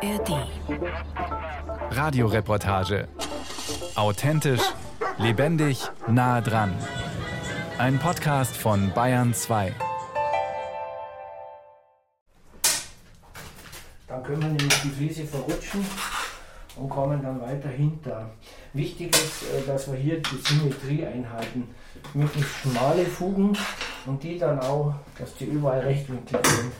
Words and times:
ARD. 0.00 0.46
Radioreportage. 1.90 3.08
Authentisch, 3.96 4.60
lebendig, 5.18 5.90
nah 6.06 6.40
dran. 6.40 6.72
Ein 7.78 7.98
Podcast 7.98 8.56
von 8.56 8.92
Bayern 8.94 9.34
2. 9.34 9.74
Dann 14.06 14.22
können 14.22 14.42
wir 14.42 14.48
nämlich 14.48 14.82
die 14.82 14.88
Fliese 14.88 15.24
verrutschen 15.24 15.84
und 16.76 16.88
kommen 16.88 17.20
dann 17.20 17.40
weiter 17.40 17.68
hinter. 17.68 18.30
Wichtig 18.74 19.16
ist, 19.16 19.42
äh, 19.52 19.66
dass 19.66 19.90
wir 19.90 19.98
hier 19.98 20.22
die 20.22 20.36
Symmetrie 20.36 21.06
einhalten. 21.06 21.74
Möglichst 22.14 22.54
schmale 22.62 23.04
Fugen 23.04 23.58
und 24.06 24.22
die 24.22 24.38
dann 24.38 24.60
auch, 24.60 24.94
dass 25.18 25.34
die 25.34 25.46
überall 25.46 25.80
rechtwinklig 25.80 26.46
sind. 26.46 26.72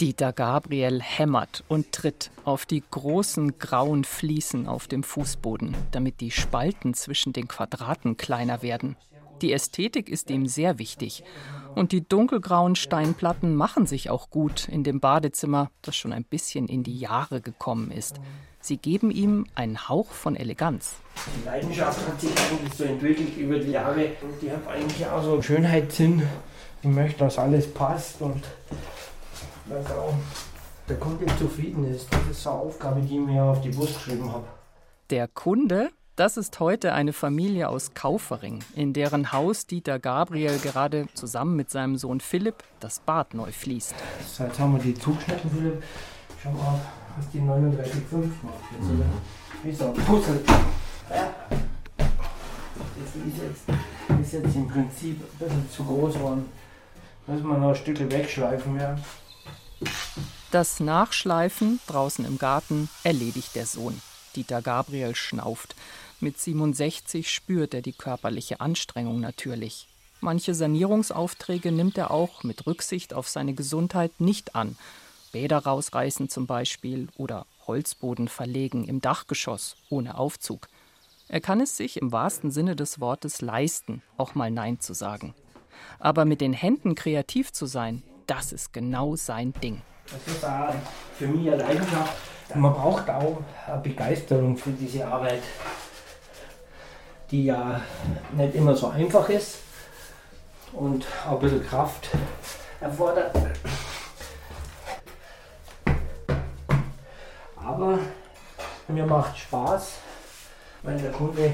Dieter 0.00 0.32
Gabriel 0.32 1.02
hämmert 1.02 1.62
und 1.68 1.92
tritt 1.92 2.30
auf 2.44 2.64
die 2.64 2.82
großen 2.90 3.58
grauen 3.58 4.04
Fliesen 4.04 4.66
auf 4.66 4.88
dem 4.88 5.02
Fußboden, 5.02 5.76
damit 5.90 6.22
die 6.22 6.30
Spalten 6.30 6.94
zwischen 6.94 7.34
den 7.34 7.46
Quadraten 7.48 8.16
kleiner 8.16 8.62
werden. 8.62 8.96
Die 9.42 9.52
Ästhetik 9.52 10.08
ist 10.08 10.30
ihm 10.30 10.46
sehr 10.46 10.78
wichtig. 10.78 11.22
Und 11.74 11.92
die 11.92 12.00
dunkelgrauen 12.00 12.76
Steinplatten 12.76 13.54
machen 13.54 13.84
sich 13.84 14.08
auch 14.08 14.30
gut 14.30 14.68
in 14.68 14.84
dem 14.84 15.00
Badezimmer, 15.00 15.70
das 15.82 15.96
schon 15.96 16.14
ein 16.14 16.24
bisschen 16.24 16.66
in 16.66 16.82
die 16.82 16.98
Jahre 16.98 17.42
gekommen 17.42 17.90
ist. 17.90 18.20
Sie 18.62 18.78
geben 18.78 19.10
ihm 19.10 19.44
einen 19.54 19.86
Hauch 19.90 20.12
von 20.12 20.34
Eleganz. 20.34 20.94
Die 21.36 21.44
Leidenschaft 21.44 22.08
hat 22.08 22.18
sich 22.18 22.30
eigentlich 22.30 22.72
so 22.72 22.84
entwickelt 22.84 23.36
über 23.36 23.58
die 23.58 23.72
Jahre. 23.72 24.12
Und 24.22 24.40
die 24.40 24.50
hat 24.50 24.66
eigentlich 24.66 25.06
auch 25.06 25.22
so 25.22 25.34
einen 25.34 25.42
Schönheitssinn. 25.42 26.22
Ich 26.82 26.88
möchte, 26.88 27.18
dass 27.18 27.38
alles 27.38 27.72
passt 27.72 28.22
und 28.22 28.42
auch 29.72 30.14
der 30.88 30.96
Kunde 30.96 31.26
zufrieden 31.38 31.84
ist. 31.84 32.12
Das 32.12 32.20
ist 32.30 32.46
eine 32.46 32.56
Aufgabe, 32.56 33.00
die 33.00 33.14
ich 33.14 33.20
mir 33.20 33.44
auf 33.44 33.60
die 33.60 33.70
Brust 33.70 33.94
geschrieben 33.94 34.32
habe. 34.32 34.44
Der 35.10 35.28
Kunde, 35.28 35.90
das 36.16 36.36
ist 36.36 36.60
heute 36.60 36.92
eine 36.92 37.12
Familie 37.12 37.68
aus 37.68 37.94
Kaufering, 37.94 38.60
in 38.74 38.92
deren 38.92 39.32
Haus 39.32 39.66
Dieter 39.66 39.98
Gabriel 39.98 40.58
gerade 40.58 41.06
zusammen 41.14 41.56
mit 41.56 41.70
seinem 41.70 41.96
Sohn 41.96 42.20
Philipp 42.20 42.64
das 42.80 43.00
Bad 43.00 43.34
neu 43.34 43.52
fließt. 43.52 43.94
So, 44.26 44.44
jetzt 44.44 44.58
haben 44.58 44.72
wir 44.74 44.82
die 44.82 44.94
zugeschnitten, 44.94 45.50
Philipp. 45.50 45.82
Schau 46.42 46.50
mal, 46.50 46.80
was 47.16 47.30
die 47.30 47.38
39,5 47.38 47.46
macht. 48.42 48.54
Jetzt, 48.72 48.90
oder? 48.90 49.04
Wie 49.62 49.72
so 49.72 49.84
ein 49.86 49.94
Puzzle. 49.94 50.40
Ja. 51.10 51.34
Das 51.98 53.16
ist 53.16 53.42
jetzt, 53.42 53.80
ist 54.20 54.32
jetzt 54.32 54.56
im 54.56 54.68
Prinzip 54.68 55.20
ein 55.20 55.38
bisschen 55.38 55.70
zu 55.70 55.84
groß 55.84 56.14
geworden. 56.14 56.44
Müssen 57.26 57.46
wir 57.46 57.58
noch 57.58 57.68
ein 57.70 57.76
Stück 57.76 57.98
wegschleifen, 58.10 58.78
ja. 58.78 58.96
Das 60.50 60.80
Nachschleifen 60.80 61.80
draußen 61.86 62.24
im 62.24 62.38
Garten 62.38 62.88
erledigt 63.04 63.54
der 63.54 63.66
Sohn. 63.66 64.00
Dieter 64.36 64.62
Gabriel 64.62 65.14
schnauft. 65.14 65.74
Mit 66.20 66.38
67 66.38 67.30
spürt 67.30 67.72
er 67.72 67.82
die 67.82 67.92
körperliche 67.92 68.60
Anstrengung 68.60 69.20
natürlich. 69.20 69.88
Manche 70.20 70.54
Sanierungsaufträge 70.54 71.72
nimmt 71.72 71.96
er 71.96 72.10
auch 72.10 72.42
mit 72.42 72.66
Rücksicht 72.66 73.14
auf 73.14 73.28
seine 73.28 73.54
Gesundheit 73.54 74.20
nicht 74.20 74.54
an. 74.54 74.76
Bäder 75.32 75.58
rausreißen 75.58 76.28
zum 76.28 76.46
Beispiel 76.46 77.08
oder 77.16 77.46
Holzboden 77.66 78.28
verlegen 78.28 78.84
im 78.86 79.00
Dachgeschoss 79.00 79.76
ohne 79.88 80.18
Aufzug. 80.18 80.68
Er 81.28 81.40
kann 81.40 81.60
es 81.60 81.76
sich 81.76 81.96
im 81.96 82.12
wahrsten 82.12 82.50
Sinne 82.50 82.74
des 82.76 83.00
Wortes 83.00 83.40
leisten, 83.40 84.02
auch 84.16 84.34
mal 84.34 84.50
Nein 84.50 84.80
zu 84.80 84.92
sagen. 84.92 85.34
Aber 86.00 86.24
mit 86.24 86.40
den 86.40 86.52
Händen 86.52 86.96
kreativ 86.96 87.52
zu 87.52 87.66
sein, 87.66 88.02
das 88.30 88.52
ist 88.52 88.72
genau 88.72 89.16
sein 89.16 89.52
Ding. 89.60 89.82
Das 90.04 90.34
ist 90.34 90.46
für 91.18 91.26
mich 91.26 91.50
eine 91.50 91.62
Leidenschaft. 91.62 92.14
Man 92.54 92.72
braucht 92.72 93.10
auch 93.10 93.38
eine 93.66 93.80
Begeisterung 93.80 94.56
für 94.56 94.70
diese 94.70 95.04
Arbeit, 95.06 95.42
die 97.30 97.46
ja 97.46 97.80
nicht 98.32 98.54
immer 98.54 98.76
so 98.76 98.88
einfach 98.88 99.28
ist 99.28 99.58
und 100.72 101.06
auch 101.28 101.32
ein 101.32 101.38
bisschen 101.40 101.66
Kraft 101.66 102.08
erfordert. 102.80 103.34
Aber 107.56 107.98
mir 108.86 109.06
macht 109.06 109.38
Spaß, 109.38 109.94
wenn 110.82 111.02
der 111.02 111.12
Kunde 111.12 111.52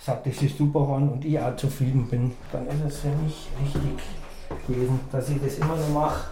sagt, 0.00 0.26
das 0.26 0.42
ist 0.42 0.58
super 0.58 0.80
und 0.80 1.24
ich 1.24 1.40
auch 1.40 1.56
zufrieden 1.56 2.08
bin. 2.08 2.36
Dann 2.52 2.68
ist 2.68 2.84
es 2.86 3.00
für 3.00 3.08
mich 3.08 3.48
richtig 3.60 4.23
gewesen, 4.66 5.00
dass 5.12 5.28
ich 5.28 5.40
das 5.40 5.58
immer 5.58 5.76
noch 5.76 5.88
mache. 5.90 6.30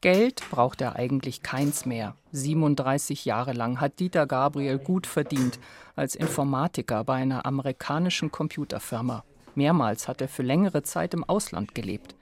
Geld 0.00 0.42
braucht 0.50 0.82
er 0.82 0.96
eigentlich 0.96 1.42
keins 1.42 1.86
mehr. 1.86 2.14
37 2.32 3.24
Jahre 3.24 3.52
lang 3.52 3.80
hat 3.80 4.00
Dieter 4.00 4.26
Gabriel 4.26 4.78
gut 4.78 5.06
verdient 5.06 5.58
als 5.96 6.14
Informatiker 6.14 7.04
bei 7.04 7.14
einer 7.14 7.46
amerikanischen 7.46 8.30
Computerfirma. 8.30 9.24
Mehrmals 9.54 10.06
hat 10.06 10.20
er 10.20 10.28
für 10.28 10.42
längere 10.42 10.82
Zeit 10.82 11.14
im 11.14 11.24
Ausland 11.24 11.74
gelebt. 11.74 12.14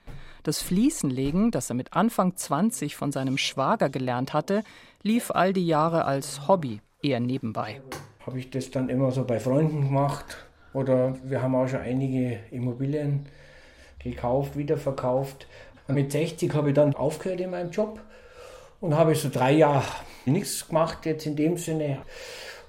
Das 0.45 0.61
Fliesenlegen, 0.61 1.51
das 1.51 1.71
er 1.71 1.77
mit 1.77 1.93
Anfang 1.93 2.37
20 2.37 2.95
von 2.95 3.11
seinem 3.11 3.39
Schwager 3.39 3.89
gelernt 3.89 4.33
hatte, 4.33 4.63
lief 5.03 5.31
all 5.31 5.53
die 5.53 5.67
Jahre 5.67 6.05
als 6.05 6.47
Hobby, 6.47 6.81
eher 7.03 7.21
nebenbei. 7.21 7.81
Habe 8.27 8.39
ich 8.39 8.51
das 8.51 8.71
dann 8.71 8.89
immer 8.89 9.11
so 9.11 9.25
bei 9.25 9.41
Freunden 9.41 9.83
gemacht 9.83 10.47
oder 10.73 11.17
wir 11.25 11.43
haben 11.43 11.55
auch 11.55 11.69
schon 11.69 11.81
einige 11.81 12.39
Immobilien 12.51 13.27
gekauft, 14.03 14.57
wiederverkauft. 14.57 15.47
Und 15.89 15.95
mit 15.95 16.13
60 16.13 16.53
habe 16.55 16.71
ich 16.71 16.75
dann 16.75 16.95
aufgehört 16.95 17.41
in 17.41 17.51
meinem 17.51 17.71
Job 17.71 18.01
und 18.81 18.97
habe 18.97 19.15
so 19.15 19.29
drei 19.31 19.53
Jahre 19.53 19.85
nichts 20.27 20.69
gemacht 20.69 21.07
jetzt 21.07 21.27
in 21.27 21.37
dem 21.37 21.57
Sinne. 21.57 21.99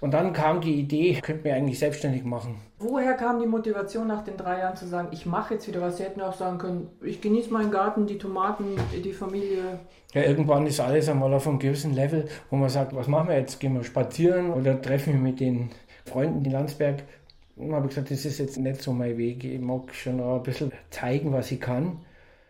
Und 0.04 0.12
dann 0.12 0.34
kam 0.34 0.60
die 0.60 0.74
Idee, 0.74 1.12
ich 1.12 1.22
könnte 1.22 1.44
mich 1.44 1.54
eigentlich 1.54 1.80
selbstständig 1.80 2.26
machen. 2.26 2.60
Woher 2.78 3.14
kam 3.14 3.40
die 3.40 3.46
Motivation 3.46 4.06
nach 4.06 4.22
den 4.22 4.36
drei 4.36 4.60
Jahren 4.60 4.76
zu 4.76 4.86
sagen, 4.86 5.08
ich 5.12 5.26
mache 5.26 5.54
jetzt 5.54 5.66
wieder 5.66 5.80
was? 5.80 5.96
Sie 5.96 6.04
hätten 6.04 6.20
auch 6.20 6.34
sagen 6.34 6.58
können, 6.58 6.90
ich 7.02 7.22
genieße 7.22 7.54
meinen 7.54 7.72
Garten, 7.72 8.06
die 8.06 8.18
Tomaten, 8.18 8.76
die 8.92 9.14
Familie. 9.14 9.80
Ja, 10.14 10.24
irgendwann 10.24 10.68
ist 10.68 10.82
alles 10.82 11.08
einmal 11.08 11.34
auf 11.34 11.48
einem 11.48 11.58
gewissen 11.58 11.94
Level, 11.94 12.28
wo 12.50 12.58
man 12.58 12.68
sagt, 12.68 12.94
was 12.94 13.08
machen 13.08 13.30
wir 13.30 13.38
jetzt? 13.38 13.62
Gehen 13.62 13.76
wir 13.76 13.84
spazieren 13.86 14.52
oder 14.52 14.82
treffen 14.82 15.14
wir 15.14 15.22
mit 15.22 15.40
den 15.40 15.70
Freunden 16.04 16.44
in 16.44 16.52
Landsberg? 16.52 17.04
Und 17.56 17.74
habe 17.74 17.88
gesagt, 17.88 18.09
das 18.09 18.25
ist 18.25 18.40
jetzt 18.40 18.58
nicht 18.58 18.81
so 18.81 18.94
mein 18.94 19.18
Weg. 19.18 19.44
Ich 19.44 19.59
mag 19.59 19.94
schon 19.94 20.19
auch 20.19 20.38
ein 20.38 20.44
bisschen 20.44 20.72
zeigen, 20.90 21.31
was 21.34 21.52
ich 21.52 21.62
kann. 21.62 22.00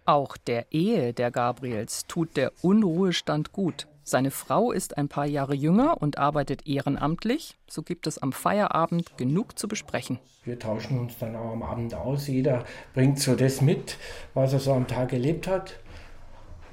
Auch 0.06 0.38
der 0.38 0.66
Ehe 0.72 1.14
der 1.14 1.32
Gabriels 1.32 2.06
tut 2.08 2.36
der 2.38 2.52
Unruhestand 2.62 3.52
gut. 3.52 3.88
Seine 4.06 4.32
Frau 4.32 4.74
ist 4.74 4.98
ein 4.98 5.08
paar 5.08 5.26
Jahre 5.26 5.56
jünger 5.56 6.02
und 6.02 6.18
arbeitet 6.18 6.68
ehrenamtlich. 6.68 7.56
So 7.70 7.84
gibt 7.84 8.06
es 8.06 8.18
am 8.18 8.34
Feierabend 8.34 9.18
genug 9.18 9.58
zu 9.58 9.70
besprechen. 9.70 10.20
Wir 10.44 10.60
tauschen 10.60 11.00
uns 11.00 11.18
dann 11.18 11.38
auch 11.38 11.54
am 11.54 11.64
Abend 11.64 11.96
aus. 11.96 12.28
Jeder 12.28 12.66
bringt 12.94 13.20
so 13.20 13.36
das 13.36 13.62
mit, 13.62 13.98
was 14.34 14.52
er 14.52 14.60
so 14.60 14.74
am 14.74 14.88
Tag 14.88 15.14
erlebt 15.14 15.48
hat. 15.48 15.80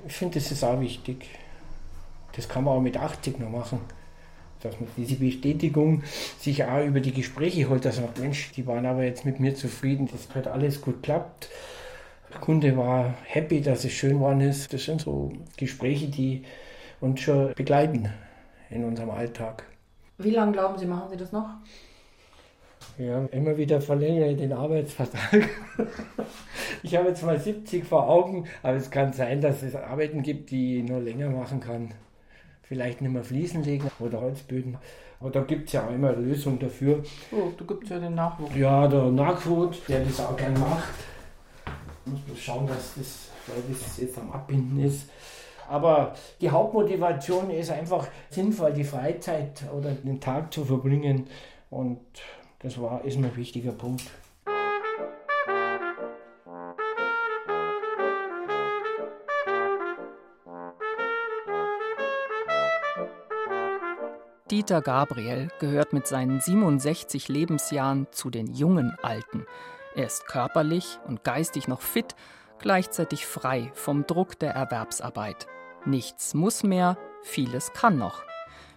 Ich 0.08 0.14
finde, 0.14 0.40
das 0.40 0.50
ist 0.50 0.64
auch 0.64 0.80
wichtig. 0.80 1.28
Das 2.34 2.48
kann 2.48 2.64
man 2.64 2.74
auch 2.74 2.80
mit 2.80 2.96
80 2.96 3.38
noch 3.38 3.50
machen. 3.50 3.80
Dass 4.62 4.78
man 4.78 4.88
diese 4.96 5.16
Bestätigung 5.16 6.02
sich 6.38 6.64
auch 6.64 6.84
über 6.84 7.00
die 7.00 7.12
Gespräche 7.12 7.68
holt, 7.68 7.84
dass 7.84 7.96
man 7.96 8.06
sagt, 8.06 8.18
Mensch, 8.18 8.52
die 8.52 8.66
waren 8.66 8.86
aber 8.86 9.04
jetzt 9.04 9.24
mit 9.24 9.40
mir 9.40 9.54
zufrieden, 9.54 10.08
das 10.10 10.34
hat 10.34 10.46
alles 10.46 10.80
gut 10.80 10.96
geklappt. 10.96 11.48
Der 12.32 12.40
Kunde 12.40 12.76
war 12.76 13.14
happy, 13.24 13.60
dass 13.60 13.84
es 13.84 13.92
schön 13.92 14.14
geworden 14.14 14.40
ist. 14.40 14.72
Das 14.72 14.84
sind 14.84 15.00
so 15.00 15.32
Gespräche, 15.56 16.08
die 16.08 16.44
uns 17.00 17.20
schon 17.20 17.52
begleiten 17.54 18.08
in 18.70 18.84
unserem 18.84 19.10
Alltag. 19.10 19.64
Wie 20.18 20.30
lange 20.30 20.52
glauben 20.52 20.78
Sie, 20.78 20.86
machen 20.86 21.10
Sie 21.10 21.16
das 21.16 21.32
noch? 21.32 21.48
Ja, 22.98 23.24
immer 23.32 23.56
wieder 23.56 23.80
verlängere 23.80 24.30
ich 24.30 24.36
den 24.36 24.52
Arbeitsvertrag. 24.52 25.48
ich 26.82 26.94
habe 26.94 27.08
jetzt 27.08 27.22
mal 27.22 27.40
70 27.40 27.84
vor 27.84 28.08
Augen, 28.08 28.46
aber 28.62 28.76
es 28.76 28.90
kann 28.90 29.12
sein, 29.12 29.40
dass 29.40 29.62
es 29.62 29.74
Arbeiten 29.74 30.22
gibt, 30.22 30.50
die 30.50 30.78
ich 30.78 30.84
nur 30.84 31.00
länger 31.00 31.30
machen 31.30 31.60
kann. 31.60 31.94
Vielleicht 32.70 33.00
nicht 33.00 33.10
mehr 33.10 33.24
Fliesen 33.24 33.64
legen 33.64 33.90
oder 33.98 34.20
Holzböden. 34.20 34.78
Aber 35.18 35.30
da 35.30 35.40
gibt 35.40 35.66
es 35.66 35.72
ja 35.72 35.84
auch 35.84 35.90
immer 35.90 36.10
eine 36.10 36.18
Lösung 36.18 36.56
dafür. 36.56 37.02
Oh, 37.32 37.50
da 37.58 37.64
gibt 37.64 37.82
es 37.82 37.90
ja 37.90 37.98
den 37.98 38.14
Nachwuchs. 38.14 38.54
Ja, 38.54 38.86
der 38.86 39.06
Nachwuchs, 39.06 39.78
der 39.88 40.04
das 40.04 40.20
auch 40.20 40.36
gern 40.36 40.54
macht. 40.54 40.94
Muss 42.04 42.20
bloß 42.20 42.38
schauen, 42.38 42.68
dass 42.68 42.94
das, 42.94 43.30
weil 43.48 43.60
das 43.68 43.98
jetzt 43.98 44.16
am 44.16 44.30
Abbinden 44.30 44.84
ist. 44.84 45.10
Aber 45.68 46.14
die 46.40 46.48
Hauptmotivation 46.48 47.50
ist 47.50 47.72
einfach 47.72 48.06
sinnvoll, 48.28 48.72
die 48.72 48.84
Freizeit 48.84 49.64
oder 49.76 49.90
den 49.90 50.20
Tag 50.20 50.54
zu 50.54 50.64
verbringen. 50.64 51.26
Und 51.70 51.98
das 52.60 52.80
war, 52.80 53.04
ist 53.04 53.18
mir 53.18 53.26
ein 53.26 53.36
wichtiger 53.36 53.72
Punkt. 53.72 54.04
Dieter 64.50 64.82
Gabriel 64.82 65.46
gehört 65.60 65.92
mit 65.92 66.08
seinen 66.08 66.40
67 66.40 67.28
Lebensjahren 67.28 68.08
zu 68.10 68.30
den 68.30 68.52
jungen 68.52 68.96
Alten. 69.00 69.46
Er 69.94 70.06
ist 70.06 70.26
körperlich 70.26 70.98
und 71.06 71.22
geistig 71.22 71.68
noch 71.68 71.82
fit, 71.82 72.16
gleichzeitig 72.58 73.26
frei 73.26 73.70
vom 73.74 74.08
Druck 74.08 74.40
der 74.40 74.52
Erwerbsarbeit. 74.54 75.46
Nichts 75.84 76.34
muss 76.34 76.64
mehr, 76.64 76.98
vieles 77.22 77.72
kann 77.74 77.96
noch. 77.96 78.24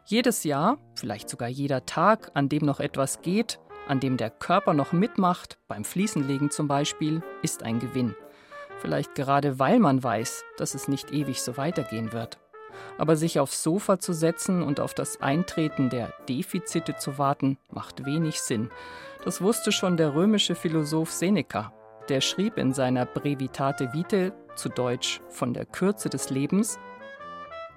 Jedes 0.05 0.43
Jahr, 0.43 0.77
vielleicht 0.93 1.27
sogar 1.27 1.49
jeder 1.49 1.87
Tag, 1.87 2.29
an 2.35 2.49
dem 2.49 2.65
noch 2.65 2.79
etwas 2.79 3.21
geht, 3.21 3.59
an 3.87 3.99
dem 3.99 4.15
der 4.17 4.29
Körper 4.29 4.75
noch 4.75 4.91
mitmacht, 4.91 5.57
beim 5.67 5.85
Fliesenlegen 5.85 6.51
zum 6.51 6.67
Beispiel, 6.67 7.23
ist 7.41 7.63
ein 7.63 7.79
Gewinn. 7.79 8.15
Vielleicht 8.77 9.15
gerade 9.15 9.57
weil 9.57 9.79
man 9.79 10.03
weiß, 10.03 10.43
dass 10.57 10.75
es 10.75 10.87
nicht 10.87 11.11
ewig 11.11 11.41
so 11.41 11.57
weitergehen 11.57 12.13
wird. 12.13 12.37
Aber 12.97 13.15
sich 13.15 13.39
aufs 13.39 13.63
Sofa 13.63 13.99
zu 13.99 14.13
setzen 14.13 14.63
und 14.63 14.79
auf 14.79 14.93
das 14.93 15.21
Eintreten 15.21 15.89
der 15.89 16.13
Defizite 16.27 16.95
zu 16.95 17.17
warten, 17.17 17.57
macht 17.71 18.05
wenig 18.05 18.41
Sinn. 18.41 18.69
Das 19.23 19.41
wusste 19.41 19.71
schon 19.71 19.97
der 19.97 20.15
römische 20.15 20.55
Philosoph 20.55 21.11
Seneca. 21.11 21.73
Der 22.09 22.21
schrieb 22.21 22.57
in 22.57 22.73
seiner 22.73 23.05
Brevitate 23.05 23.93
Vitae, 23.93 24.31
zu 24.55 24.69
Deutsch 24.69 25.21
von 25.29 25.53
der 25.53 25.65
Kürze 25.65 26.09
des 26.09 26.29
Lebens, 26.29 26.77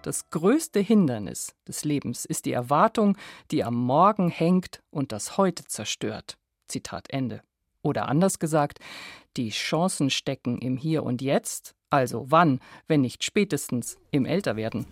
das 0.06 0.30
größte 0.30 0.78
Hindernis 0.78 1.56
des 1.66 1.84
Lebens 1.84 2.26
ist 2.26 2.44
die 2.44 2.52
Erwartung, 2.52 3.18
die 3.50 3.64
am 3.64 3.74
Morgen 3.74 4.28
hängt 4.28 4.80
und 4.90 5.10
das 5.10 5.36
Heute 5.36 5.64
zerstört. 5.64 6.38
Zitat 6.68 7.10
Ende. 7.10 7.42
Oder 7.86 8.08
anders 8.08 8.40
gesagt, 8.40 8.80
die 9.36 9.50
Chancen 9.50 10.10
stecken 10.10 10.58
im 10.58 10.76
Hier 10.76 11.04
und 11.04 11.22
Jetzt, 11.22 11.76
also 11.88 12.26
wann, 12.28 12.58
wenn 12.88 13.00
nicht 13.00 13.22
spätestens 13.22 13.96
im 14.10 14.26
Älterwerden. 14.26 14.86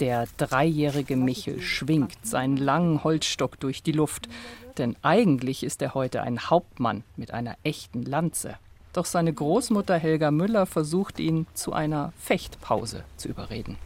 Der 0.00 0.26
dreijährige 0.38 1.16
Michel 1.16 1.60
schwingt 1.60 2.16
seinen 2.26 2.56
langen 2.56 3.04
Holzstock 3.04 3.60
durch 3.60 3.84
die 3.84 3.92
Luft, 3.92 4.28
denn 4.76 4.96
eigentlich 5.02 5.62
ist 5.62 5.82
er 5.82 5.94
heute 5.94 6.22
ein 6.22 6.50
Hauptmann 6.50 7.04
mit 7.14 7.32
einer 7.32 7.54
echten 7.62 8.02
Lanze. 8.02 8.56
Doch 8.92 9.04
seine 9.04 9.32
Großmutter 9.32 9.96
Helga 9.96 10.32
Müller 10.32 10.66
versucht 10.66 11.20
ihn 11.20 11.46
zu 11.54 11.72
einer 11.72 12.12
Fechtpause 12.18 13.04
zu 13.16 13.28
überreden. 13.28 13.78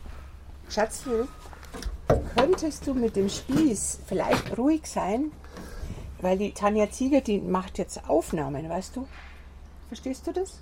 Schatzchen, 0.71 1.29
könntest 2.37 2.87
du 2.87 2.95
mit 2.95 3.17
dem 3.17 3.29
Spieß 3.29 4.01
vielleicht 4.07 4.57
ruhig 4.59 4.87
sein? 4.87 5.33
Weil 6.21 6.39
die 6.39 6.53
Tanja 6.53 6.91
Zieger, 6.91 7.21
die 7.21 7.39
macht 7.39 7.79
jetzt 7.79 8.09
Aufnahmen, 8.09 8.69
weißt 8.69 8.97
du? 8.97 9.07
Verstehst 9.89 10.27
du 10.27 10.33
das? 10.33 10.61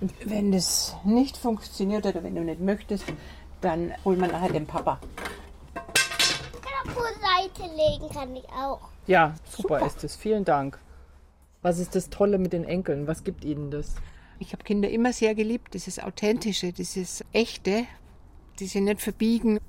Und 0.00 0.12
wenn 0.24 0.52
das 0.52 0.96
nicht 1.04 1.36
funktioniert 1.36 2.04
oder 2.06 2.22
wenn 2.22 2.34
du 2.34 2.42
nicht 2.42 2.60
möchtest, 2.60 3.04
dann 3.60 3.92
holen 4.04 4.20
wir 4.20 4.28
nachher 4.28 4.50
den 4.50 4.66
Papa. 4.66 4.98
Auf 5.74 6.94
Seite 7.20 7.70
legen 7.74 8.12
kann 8.12 8.34
ich 8.34 8.48
auch. 8.48 8.80
Ja, 9.06 9.34
super, 9.44 9.78
super. 9.80 9.86
ist 9.86 10.04
es. 10.04 10.16
Vielen 10.16 10.44
Dank. 10.44 10.78
Was 11.62 11.78
ist 11.78 11.94
das 11.94 12.10
Tolle 12.10 12.38
mit 12.38 12.52
den 12.52 12.64
Enkeln? 12.64 13.06
Was 13.06 13.22
gibt 13.22 13.44
ihnen 13.44 13.70
das? 13.70 13.94
Ich 14.38 14.52
habe 14.52 14.64
Kinder 14.64 14.88
immer 14.88 15.12
sehr 15.12 15.34
geliebt, 15.34 15.74
dieses 15.74 15.98
Authentische, 15.98 16.72
dieses 16.72 17.22
Echte, 17.32 17.84
die 18.58 18.66
sie 18.66 18.80
nicht 18.80 19.02
verbiegen. 19.02 19.60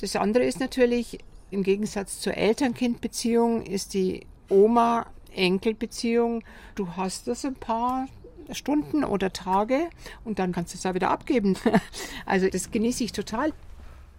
Das 0.00 0.16
andere 0.16 0.44
ist 0.44 0.60
natürlich, 0.60 1.18
im 1.50 1.62
Gegensatz 1.62 2.20
zur 2.20 2.36
Eltern-Kind-Beziehung, 2.36 3.62
ist 3.62 3.94
die 3.94 4.26
Oma-Enkel-Beziehung. 4.48 6.42
Du 6.74 6.96
hast 6.96 7.28
das 7.28 7.44
ein 7.44 7.54
paar 7.54 8.08
Stunden 8.50 9.04
oder 9.04 9.32
Tage 9.32 9.88
und 10.24 10.38
dann 10.38 10.52
kannst 10.52 10.74
du 10.74 10.78
es 10.78 10.86
auch 10.86 10.94
wieder 10.94 11.10
abgeben. 11.10 11.56
Also 12.26 12.48
das 12.48 12.70
genieße 12.70 13.04
ich 13.04 13.12
total. 13.12 13.52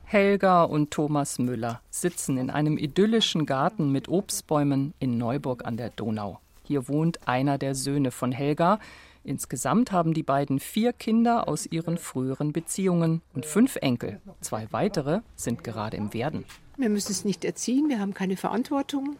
Helga 0.03 0.63
und 0.63 0.91
Thomas 0.91 1.39
Müller 1.39 1.81
sitzen 1.89 2.37
in 2.37 2.51
einem 2.51 2.77
idyllischen 2.77 3.47
Garten 3.47 3.91
mit 3.91 4.07
Obstbäumen 4.07 4.93
in 4.99 5.17
Neuburg 5.17 5.65
an 5.65 5.77
der 5.77 5.89
Donau. 5.89 6.39
Hier 6.63 6.87
wohnt 6.87 7.27
einer 7.27 7.57
der 7.57 7.73
Söhne 7.73 8.11
von 8.11 8.31
Helga. 8.31 8.79
Insgesamt 9.25 9.91
haben 9.91 10.13
die 10.13 10.21
beiden 10.21 10.59
vier 10.59 10.93
Kinder 10.93 11.47
aus 11.47 11.65
ihren 11.65 11.97
früheren 11.97 12.53
Beziehungen 12.53 13.23
und 13.33 13.47
fünf 13.47 13.75
Enkel. 13.77 14.21
Zwei 14.39 14.67
weitere 14.69 15.21
sind 15.35 15.63
gerade 15.63 15.97
im 15.97 16.13
Werden. 16.13 16.45
Wir 16.77 16.89
müssen 16.89 17.11
es 17.11 17.25
nicht 17.25 17.43
erziehen, 17.43 17.89
wir 17.89 17.99
haben 17.99 18.13
keine 18.13 18.37
Verantwortung. 18.37 19.15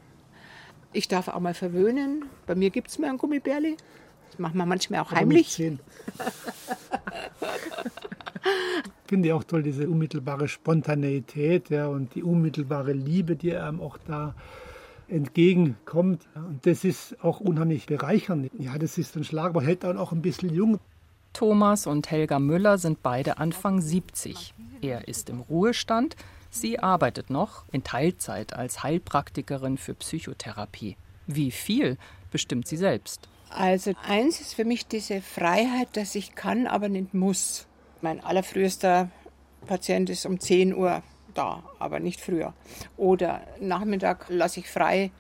Ich 0.94 1.08
darf 1.08 1.28
auch 1.28 1.40
mal 1.40 1.56
verwöhnen. 1.56 2.26
Bei 2.46 2.54
mir 2.54 2.70
gibt 2.70 2.90
es 2.90 3.00
mal 3.00 3.10
ein 3.10 3.18
Gummibärli. 3.18 3.78
Das 4.30 4.38
machen 4.38 4.58
wir 4.58 4.68
manchmal 4.68 5.00
auch 5.00 5.12
heimlich. 5.12 5.60
Ich 5.60 5.78
finde 9.08 9.34
auch 9.34 9.44
toll, 9.44 9.64
diese 9.64 9.90
unmittelbare 9.90 10.48
Spontaneität 10.48 11.72
ja, 11.72 11.88
und 11.88 12.14
die 12.14 12.22
unmittelbare 12.22 12.94
Liebe, 12.94 13.36
die 13.36 13.56
einem 13.56 13.82
auch 13.82 13.98
da 14.06 14.36
entgegenkommt. 15.08 16.28
Und 16.36 16.66
das 16.66 16.84
ist 16.84 17.24
auch 17.24 17.40
unheimlich 17.40 17.86
bereichernd. 17.86 18.52
Ja, 18.58 18.78
das 18.78 18.98
ist 18.98 19.16
ein 19.16 19.24
Schlagwort, 19.24 19.66
hält 19.66 19.84
dann 19.84 19.98
auch 19.98 20.12
ein 20.12 20.22
bisschen 20.22 20.54
jung. 20.54 20.80
Thomas 21.34 21.86
und 21.86 22.10
Helga 22.10 22.40
Müller 22.40 22.78
sind 22.78 23.04
beide 23.04 23.38
Anfang 23.38 23.82
70. 23.82 24.54
Er 24.82 25.08
ist 25.08 25.30
im 25.30 25.42
Ruhestand, 25.42 26.16
sie 26.50 26.80
arbeitet 26.80 27.30
noch 27.30 27.66
in 27.72 27.84
Teilzeit 27.84 28.54
als 28.54 28.84
Heilpraktikerin 28.84 29.78
für 29.78 29.94
Psychotherapie. 29.96 30.96
Wie 31.28 31.52
viel 31.52 31.98
bestimmt 32.32 32.68
sie 32.68 32.78
selbst. 32.78 33.28
Also 33.50 33.94
eins 34.08 34.42
ist 34.42 34.54
für 34.54 34.66
mich 34.66 34.88
diese 34.88 35.22
Freiheit, 35.22 35.90
dass 35.94 36.16
ich 36.16 36.36
kann, 36.36 36.68
aber 36.68 36.90
nicht 36.90 37.14
muss. 37.14 37.68
Mein 38.02 38.24
allerfrühester 38.24 39.10
Patient 39.66 40.10
ist 40.10 40.26
um 40.26 40.40
10 40.40 40.74
Uhr 40.76 41.04
da, 41.36 41.64
aber 41.80 42.00
nicht 42.00 42.22
früher. 42.22 42.54
Oder 42.98 43.42
Nachmittag 43.60 44.26
lasse 44.30 44.60
ich 44.60 44.70
frei, 44.70 45.12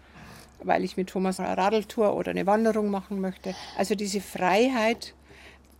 weil 0.63 0.83
ich 0.83 0.97
mit 0.97 1.09
Thomas 1.09 1.39
eine 1.39 1.55
Radeltour 1.57 2.15
oder 2.15 2.31
eine 2.31 2.47
Wanderung 2.47 2.89
machen 2.89 3.21
möchte. 3.21 3.53
Also 3.77 3.95
diese 3.95 4.21
Freiheit, 4.21 5.13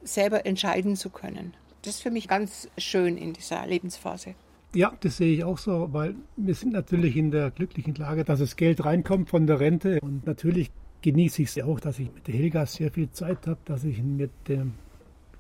selber 0.06 0.46
entscheiden 0.46 0.96
zu 0.96 1.10
können. 1.10 1.54
Das 1.82 1.96
ist 1.96 2.02
für 2.02 2.12
mich 2.12 2.28
ganz 2.28 2.70
schön 2.78 3.18
in 3.18 3.34
dieser 3.34 3.66
Lebensphase. 3.66 4.36
Ja, 4.74 4.94
das 5.00 5.18
sehe 5.18 5.34
ich 5.34 5.44
auch 5.44 5.58
so, 5.58 5.90
weil 5.92 6.16
wir 6.36 6.54
sind 6.54 6.74
natürlich 6.74 7.16
in 7.16 7.32
der 7.32 7.52
glücklichen 7.52 7.96
Lage, 7.96 8.24
dass 8.24 8.40
das 8.40 8.56
Geld 8.56 8.84
reinkommt 8.84 9.30
von 9.30 9.48
der 9.48 9.60
Rente. 9.60 10.00
Und 10.02 10.26
natürlich 10.26 10.72
genieße 11.02 11.44
ich 11.44 11.56
es 11.56 11.64
auch, 11.64 11.80
dass 11.80 12.00
ich 12.00 12.14
mit 12.14 12.28
der 12.28 12.36
Helga 12.36 12.66
sehr 12.66 12.92
viel 12.92 13.10
Zeit 13.12 13.48
habe, 13.48 13.60
dass 13.66 13.84
ich 13.84 14.02
mit 14.02 14.32
dem 14.48 14.74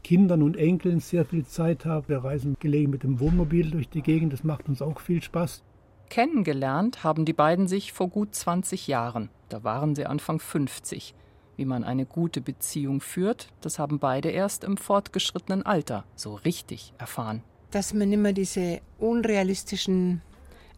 Kindern 0.05 0.43
und 0.43 0.55
Enkeln 0.55 0.99
sehr 0.99 1.25
viel 1.25 1.47
Zeit 1.47 1.83
habe. 1.83 2.09
Wir 2.09 2.23
reisen 2.23 2.57
gelegen 2.59 2.91
mit 2.91 3.01
dem 3.01 3.19
Wohnmobil 3.19 3.71
durch 3.71 3.89
die 3.89 4.03
Gegend, 4.03 4.33
das 4.33 4.43
macht 4.43 4.69
uns 4.69 4.83
auch 4.83 4.99
viel 4.99 5.23
Spaß. 5.23 5.63
Kennengelernt 6.11 7.03
haben 7.03 7.25
die 7.25 7.33
beiden 7.33 7.67
sich 7.67 7.91
vor 7.91 8.09
gut 8.09 8.35
20 8.35 8.85
Jahren. 8.85 9.29
Da 9.49 9.63
waren 9.63 9.95
sie 9.95 10.05
Anfang 10.05 10.39
50. 10.39 11.15
Wie 11.55 11.65
man 11.65 11.83
eine 11.83 12.05
gute 12.05 12.39
Beziehung 12.39 13.01
führt, 13.01 13.47
das 13.61 13.79
haben 13.79 13.97
beide 13.97 14.29
erst 14.29 14.63
im 14.63 14.77
fortgeschrittenen 14.77 15.65
Alter 15.65 16.05
so 16.15 16.35
richtig 16.35 16.93
erfahren. 16.99 17.41
Dass 17.71 17.91
man 17.91 18.13
immer 18.13 18.31
diese 18.31 18.81
unrealistischen 18.99 20.21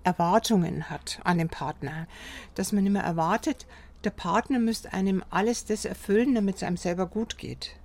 Erwartungen 0.05 0.89
hat 0.89 1.19
an 1.25 1.37
den 1.37 1.49
Partner. 1.49 2.07
Dass 2.55 2.71
man 2.71 2.85
immer 2.85 3.01
erwartet, 3.01 3.67
der 4.05 4.11
Partner 4.11 4.59
müsste 4.59 4.93
einem 4.93 5.21
alles 5.29 5.65
das 5.65 5.83
erfüllen, 5.83 6.33
damit 6.33 6.55
es 6.55 6.63
einem 6.63 6.77
selber 6.77 7.07
gut 7.07 7.37
geht. 7.37 7.75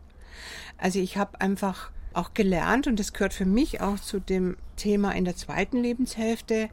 Also 0.83 0.99
ich 0.99 1.17
habe 1.17 1.41
einfach 1.41 1.93
auch 2.12 2.35
gelernt 2.35 2.89
und 2.89 2.99
das 2.99 3.12
gehört 3.12 3.33
für 3.33 3.45
mich 3.45 3.81
auch 3.81 4.01
zu 4.01 4.19
dem 4.19 4.57
Thema 4.75 5.12
in 5.12 5.25
der 5.25 5.37
zweiten 5.37 5.81
Lebenshälfte. 5.81 6.71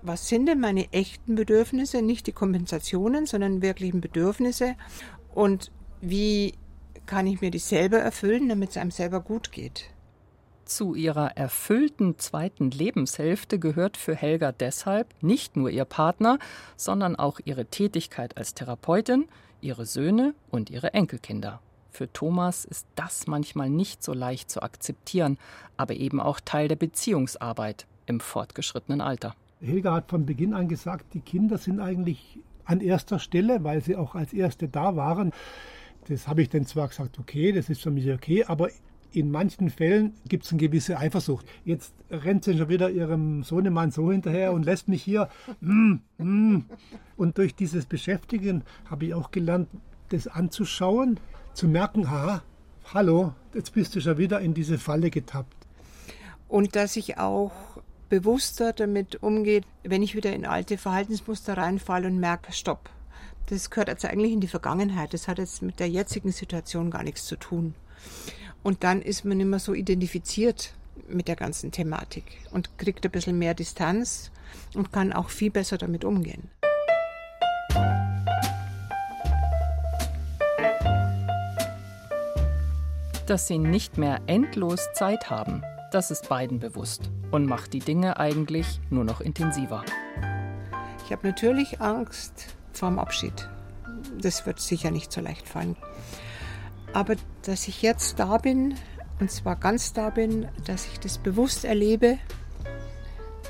Was 0.00 0.28
sind 0.28 0.46
denn 0.46 0.60
meine 0.60 0.92
echten 0.92 1.34
Bedürfnisse? 1.34 2.00
Nicht 2.00 2.28
die 2.28 2.32
Kompensationen, 2.32 3.26
sondern 3.26 3.60
wirklichen 3.60 4.00
Bedürfnisse. 4.00 4.76
Und 5.34 5.72
wie 6.00 6.54
kann 7.06 7.26
ich 7.26 7.40
mir 7.40 7.50
die 7.50 7.58
selber 7.58 7.98
erfüllen, 7.98 8.48
damit 8.48 8.70
es 8.70 8.76
einem 8.76 8.92
selber 8.92 9.20
gut 9.20 9.50
geht? 9.50 9.86
Zu 10.64 10.94
ihrer 10.94 11.36
erfüllten 11.36 12.16
zweiten 12.16 12.70
Lebenshälfte 12.70 13.58
gehört 13.58 13.96
für 13.96 14.14
Helga 14.14 14.52
deshalb 14.52 15.12
nicht 15.20 15.56
nur 15.56 15.70
ihr 15.70 15.84
Partner, 15.84 16.38
sondern 16.76 17.16
auch 17.16 17.40
ihre 17.44 17.66
Tätigkeit 17.66 18.36
als 18.36 18.54
Therapeutin, 18.54 19.26
ihre 19.60 19.84
Söhne 19.84 20.36
und 20.48 20.70
ihre 20.70 20.94
Enkelkinder. 20.94 21.60
Für 21.98 22.12
Thomas 22.12 22.64
ist 22.64 22.86
das 22.94 23.26
manchmal 23.26 23.68
nicht 23.68 24.04
so 24.04 24.12
leicht 24.12 24.52
zu 24.52 24.62
akzeptieren, 24.62 25.36
aber 25.76 25.94
eben 25.94 26.20
auch 26.20 26.38
Teil 26.38 26.68
der 26.68 26.76
Beziehungsarbeit 26.76 27.88
im 28.06 28.20
fortgeschrittenen 28.20 29.00
Alter. 29.00 29.34
Helga 29.60 29.94
hat 29.94 30.08
von 30.08 30.24
Beginn 30.24 30.54
an 30.54 30.68
gesagt, 30.68 31.12
die 31.14 31.18
Kinder 31.18 31.58
sind 31.58 31.80
eigentlich 31.80 32.38
an 32.64 32.80
erster 32.80 33.18
Stelle, 33.18 33.64
weil 33.64 33.82
sie 33.82 33.96
auch 33.96 34.14
als 34.14 34.32
Erste 34.32 34.68
da 34.68 34.94
waren. 34.94 35.32
Das 36.06 36.28
habe 36.28 36.40
ich 36.40 36.48
dann 36.50 36.66
zwar 36.66 36.86
gesagt, 36.86 37.18
okay, 37.18 37.50
das 37.50 37.68
ist 37.68 37.82
für 37.82 37.90
mich 37.90 38.08
okay, 38.12 38.44
aber 38.44 38.68
in 39.10 39.32
manchen 39.32 39.68
Fällen 39.68 40.12
gibt 40.28 40.44
es 40.44 40.52
eine 40.52 40.60
gewisse 40.60 40.98
Eifersucht. 40.98 41.46
Jetzt 41.64 41.92
rennt 42.12 42.44
sie 42.44 42.56
schon 42.56 42.68
wieder 42.68 42.90
ihrem 42.90 43.42
Sohnemann 43.42 43.90
so 43.90 44.12
hinterher 44.12 44.52
und 44.52 44.64
lässt 44.64 44.86
mich 44.86 45.02
hier. 45.02 45.28
Mm, 45.60 45.94
mm. 46.18 46.64
Und 47.16 47.38
durch 47.38 47.56
dieses 47.56 47.86
Beschäftigen 47.86 48.62
habe 48.88 49.06
ich 49.06 49.14
auch 49.14 49.32
gelernt, 49.32 49.66
das 50.10 50.28
anzuschauen, 50.28 51.18
zu 51.58 51.66
merken, 51.66 52.08
haha, 52.08 52.44
hallo, 52.94 53.34
jetzt 53.52 53.74
bist 53.74 53.96
du 53.96 54.00
schon 54.00 54.16
wieder 54.16 54.38
in 54.38 54.54
diese 54.54 54.78
Falle 54.78 55.10
getappt. 55.10 55.56
Und 56.46 56.76
dass 56.76 56.94
ich 56.94 57.18
auch 57.18 57.50
bewusster 58.08 58.72
damit 58.72 59.24
umgehe, 59.24 59.62
wenn 59.82 60.04
ich 60.04 60.14
wieder 60.14 60.32
in 60.32 60.46
alte 60.46 60.78
Verhaltensmuster 60.78 61.56
reinfalle 61.56 62.06
und 62.06 62.20
merke, 62.20 62.52
stopp. 62.52 62.88
Das 63.46 63.70
gehört 63.70 63.88
jetzt 63.88 64.04
eigentlich 64.04 64.30
in 64.30 64.40
die 64.40 64.46
Vergangenheit. 64.46 65.12
Das 65.12 65.26
hat 65.26 65.38
jetzt 65.38 65.62
mit 65.62 65.80
der 65.80 65.88
jetzigen 65.88 66.30
Situation 66.30 66.92
gar 66.92 67.02
nichts 67.02 67.26
zu 67.26 67.34
tun. 67.34 67.74
Und 68.62 68.84
dann 68.84 69.02
ist 69.02 69.24
man 69.24 69.40
immer 69.40 69.58
so 69.58 69.74
identifiziert 69.74 70.74
mit 71.08 71.26
der 71.26 71.36
ganzen 71.36 71.72
Thematik 71.72 72.38
und 72.52 72.78
kriegt 72.78 73.04
ein 73.04 73.10
bisschen 73.10 73.36
mehr 73.36 73.54
Distanz 73.54 74.30
und 74.74 74.92
kann 74.92 75.12
auch 75.12 75.28
viel 75.28 75.50
besser 75.50 75.76
damit 75.76 76.04
umgehen. 76.04 76.50
Dass 83.28 83.46
sie 83.46 83.58
nicht 83.58 83.98
mehr 83.98 84.22
endlos 84.26 84.88
Zeit 84.94 85.28
haben, 85.28 85.62
das 85.92 86.10
ist 86.10 86.30
beiden 86.30 86.60
bewusst 86.60 87.10
und 87.30 87.44
macht 87.44 87.74
die 87.74 87.78
Dinge 87.78 88.18
eigentlich 88.18 88.80
nur 88.88 89.04
noch 89.04 89.20
intensiver. 89.20 89.84
Ich 91.04 91.12
habe 91.12 91.26
natürlich 91.26 91.78
Angst 91.78 92.56
vorm 92.72 92.98
Abschied. 92.98 93.50
Das 94.18 94.46
wird 94.46 94.60
sicher 94.60 94.90
nicht 94.90 95.12
so 95.12 95.20
leicht 95.20 95.46
fallen. 95.46 95.76
Aber 96.94 97.16
dass 97.42 97.68
ich 97.68 97.82
jetzt 97.82 98.18
da 98.18 98.38
bin, 98.38 98.76
und 99.20 99.30
zwar 99.30 99.56
ganz 99.56 99.92
da 99.92 100.08
bin, 100.08 100.48
dass 100.64 100.86
ich 100.86 100.98
das 100.98 101.18
bewusst 101.18 101.66
erlebe, 101.66 102.16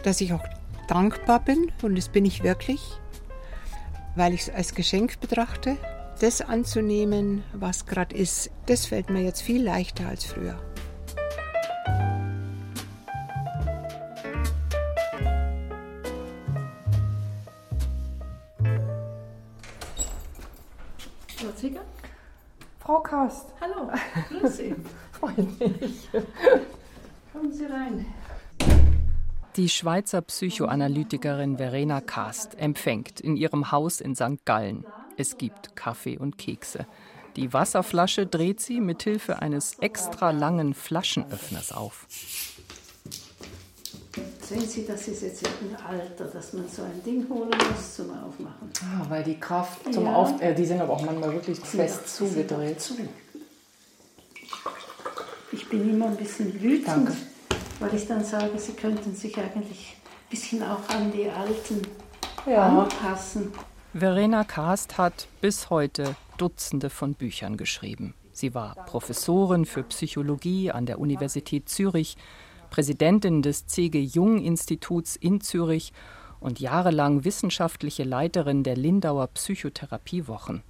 dass 0.03 0.21
ich 0.21 0.33
auch 0.33 0.45
dankbar 0.89 1.39
bin, 1.39 1.71
und 1.83 1.97
das 1.97 2.09
bin 2.09 2.25
ich 2.25 2.43
wirklich, 2.43 2.83
weil 4.17 4.35
ich 4.35 4.41
es 4.41 4.51
als 4.51 4.75
Geschenk 4.75 5.21
betrachte, 5.21 5.77
das 6.19 6.41
anzunehmen, 6.41 7.43
was 7.53 7.87
gerade 7.87 8.17
ist, 8.17 8.51
das 8.67 8.87
fällt 8.87 9.11
mir 9.11 9.23
jetzt 9.23 9.43
viel 9.43 9.63
leichter 9.63 10.09
als 10.09 10.25
früher. 10.25 10.59
Frau 22.89 23.01
Kast. 23.01 23.53
Hallo, 23.61 23.91
grüß 24.31 24.57
Sie. 24.57 24.75
Freut 25.13 25.37
mich. 25.37 26.09
Kommen 27.35 27.53
Sie 27.53 27.67
rein. 27.67 28.07
Die 29.57 29.69
Schweizer 29.69 30.23
Psychoanalytikerin 30.23 31.59
Verena 31.59 32.01
Kast 32.01 32.59
empfängt 32.59 33.21
in 33.21 33.37
ihrem 33.37 33.73
Haus 33.73 34.01
in 34.01 34.15
St. 34.15 34.43
Gallen. 34.47 34.87
Es 35.19 35.37
gibt 35.37 35.75
Kaffee 35.75 36.17
und 36.17 36.39
Kekse. 36.39 36.87
Die 37.35 37.53
Wasserflasche 37.53 38.25
dreht 38.27 38.61
sie 38.61 38.81
mit 38.81 39.03
Hilfe 39.03 39.41
eines 39.43 39.75
extra 39.81 40.31
langen 40.31 40.75
Flaschenöffners 40.75 41.73
auf. 41.73 42.07
Sehen 44.41 44.67
Sie, 44.67 44.87
das 44.87 45.09
ist 45.09 45.23
jetzt 45.23 45.45
ein 45.47 45.77
Alter, 45.85 46.25
dass 46.27 46.53
man 46.53 46.69
so 46.69 46.83
ein 46.83 47.03
Ding 47.05 47.27
holen 47.29 47.51
muss 47.51 47.97
zum 47.97 48.11
Aufmachen. 48.13 48.71
Ah, 48.81 49.05
weil 49.09 49.25
die 49.25 49.39
Kraft 49.39 49.93
zum 49.93 50.05
Ja. 50.05 50.15
Auf... 50.15 50.41
Äh, 50.41 50.55
die 50.55 50.65
sind 50.65 50.81
aber 50.81 50.93
auch 50.95 51.03
manchmal 51.05 51.33
wirklich 51.33 51.59
fest 51.61 52.09
sind 52.17 52.31
zugedreht. 52.31 52.81
Zu. 52.81 52.95
Ich 55.53 55.69
bin 55.69 55.91
immer 55.91 56.07
ein 56.07 56.17
bisschen 56.17 56.61
wütend, 56.63 56.87
Danke. 56.89 57.17
weil 57.81 57.93
ich 57.95 58.07
dann 58.07 58.25
sage, 58.25 58.57
Sie 58.59 58.73
könnten 58.73 59.15
sich 59.15 59.37
eigentlich 59.37 59.97
ein 59.99 60.31
bisschen 60.31 60.63
auch 60.63 60.89
an 60.89 61.11
die 61.13 61.29
Alten 61.29 61.83
Ja. 62.47 62.69
anpassen. 62.83 63.53
Verena 63.95 64.45
Kast 64.45 64.99
hat 64.99 65.29
bis 65.41 65.71
heute 65.71 66.15
Dutzende 66.37 66.91
von 66.91 67.15
Büchern 67.15 67.57
geschrieben. 67.57 68.13
Sie 68.33 68.55
war 68.55 68.75
Professorin 68.75 69.65
für 69.65 69.83
Psychologie 69.83 70.71
an 70.71 70.85
der 70.85 71.01
Universität 71.01 71.71
Zürich, 71.71 72.19
Präsidentin 72.69 73.41
des 73.41 73.67
C.G. 73.67 73.99
Jung 73.99 74.43
Instituts 74.43 75.17
in 75.17 75.41
Zürich 75.41 75.95
und 76.39 76.61
jahrelang 76.61 77.25
wissenschaftliche 77.25 78.05
Leiterin 78.05 78.63
der 78.63 78.77
Lindauer 78.77 79.29
Psychotherapiewochen. 79.29 80.63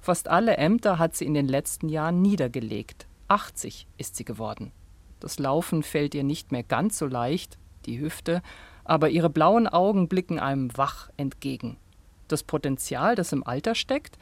Fast 0.00 0.28
alle 0.28 0.56
Ämter 0.56 0.98
hat 0.98 1.14
sie 1.14 1.26
in 1.26 1.34
den 1.34 1.48
letzten 1.48 1.90
Jahren 1.90 2.22
niedergelegt. 2.22 3.06
80 3.28 3.86
ist 3.98 4.16
sie 4.16 4.24
geworden. 4.24 4.72
Das 5.20 5.38
Laufen 5.38 5.82
fällt 5.82 6.14
ihr 6.14 6.24
nicht 6.24 6.52
mehr 6.52 6.62
ganz 6.62 6.96
so 6.96 7.06
leicht, 7.06 7.58
die 7.84 8.00
Hüfte, 8.00 8.40
aber 8.82 9.10
ihre 9.10 9.28
blauen 9.28 9.68
Augen 9.68 10.08
blicken 10.08 10.38
einem 10.38 10.74
wach 10.78 11.10
entgegen. 11.18 11.76
Das 12.32 12.44
Potenzial, 12.44 13.14
das 13.14 13.30
im 13.34 13.46
Alter 13.46 13.74
steckt? 13.74 14.16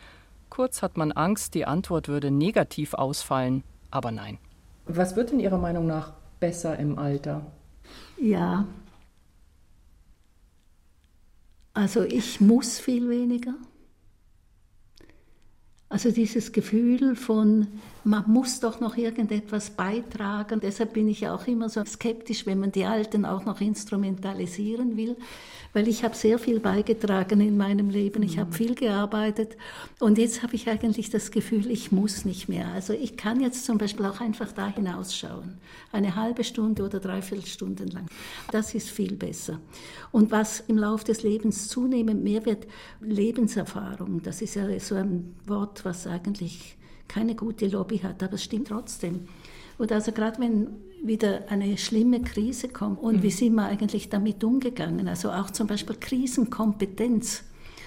Kurz 0.49 0.83
hat 0.83 0.97
man 0.97 1.13
Angst, 1.13 1.55
die 1.55 1.65
Antwort 1.65 2.09
würde 2.09 2.33
negativ 2.33 2.95
ausfallen, 2.95 3.63
aber 3.93 4.11
nein. 4.11 4.39
Was 4.87 5.15
wird 5.15 5.31
in 5.31 5.39
Ihrer 5.39 5.59
Meinung 5.59 5.87
nach 5.87 6.15
besser 6.41 6.77
im 6.77 6.99
Alter? 6.99 7.47
Ja. 8.21 8.67
Also 11.73 12.03
ich 12.03 12.41
muss 12.41 12.81
viel 12.81 13.09
weniger. 13.09 13.55
Also 15.89 16.11
dieses 16.11 16.51
Gefühl 16.51 17.15
von, 17.15 17.69
man 18.05 18.25
muss 18.27 18.61
doch 18.61 18.81
noch 18.81 18.97
irgendetwas 18.97 19.71
beitragen. 19.71 20.61
Deshalb 20.61 20.95
bin 20.95 21.09
ich 21.09 21.21
ja 21.21 21.35
auch 21.35 21.47
immer 21.47 21.69
so 21.69 21.85
skeptisch, 21.85 22.47
wenn 22.47 22.61
man 22.61 22.73
die 22.73 22.85
Alten 22.85 23.25
auch 23.25 23.45
noch 23.45 23.61
instrumentalisieren 23.61 24.97
will, 24.97 25.17
weil 25.73 25.89
ich 25.89 26.05
habe 26.05 26.15
sehr 26.15 26.39
viel 26.39 26.61
beigetragen 26.61 27.41
in 27.41 27.57
meinem 27.57 27.91
Leben. 27.91 28.23
Ich 28.23 28.39
habe 28.39 28.53
viel 28.53 28.75
gearbeitet 28.75 29.57
und 29.99 30.19
jetzt 30.19 30.43
habe 30.43 30.55
ich 30.55 30.69
eigentlich 30.69 31.11
das 31.11 31.31
Gefühl, 31.31 31.71
ich 31.71 31.93
muss 31.93 32.25
nicht 32.25 32.49
mehr. 32.49 32.69
Also 32.69 32.93
ich 32.93 33.17
kann 33.17 33.41
jetzt 33.41 33.65
zum 33.65 33.79
Beispiel 33.79 34.07
auch 34.07 34.21
einfach 34.21 34.53
da 34.53 34.69
hinausschauen, 34.69 35.59
eine 35.93 36.17
halbe 36.17 36.45
Stunde 36.45 36.85
oder 36.85 37.01
dreiviertel 37.01 37.47
Stunden 37.47 37.89
lang. 37.89 38.07
Das 38.51 38.75
ist 38.75 38.91
viel 38.91 39.17
besser. 39.17 39.61
Und 40.13 40.31
was 40.31 40.61
im 40.61 40.79
Laufe 40.79 41.05
des 41.05 41.23
Lebens 41.23 41.69
zunehmend 41.69 42.25
mehr 42.25 42.45
wird, 42.47 42.67
Lebenserfahrung. 43.01 44.23
Das 44.23 44.43
ist 44.43 44.55
ja 44.55 44.67
so 44.81 44.95
ein 44.97 45.35
Wort, 45.47 45.85
was 45.85 46.07
eigentlich 46.07 46.77
keine 47.11 47.35
gute 47.35 47.67
Lobby 47.67 47.99
hat, 47.99 48.23
aber 48.23 48.35
es 48.35 48.45
stimmt 48.45 48.69
trotzdem. 48.69 49.27
Und 49.79 49.91
also 49.91 50.13
gerade 50.13 50.41
wenn 50.41 50.69
wieder 51.03 51.49
eine 51.49 51.77
schlimme 51.77 52.23
Krise 52.23 52.69
kommt 52.69 53.01
und 53.01 53.23
wie 53.23 53.31
sind 53.31 53.55
wir 53.55 53.65
eigentlich 53.65 54.09
damit 54.09 54.45
umgegangen, 54.45 55.09
also 55.09 55.33
auch 55.33 55.51
zum 55.51 55.67
Beispiel 55.67 55.97
Krisenkompetenz, 55.97 57.45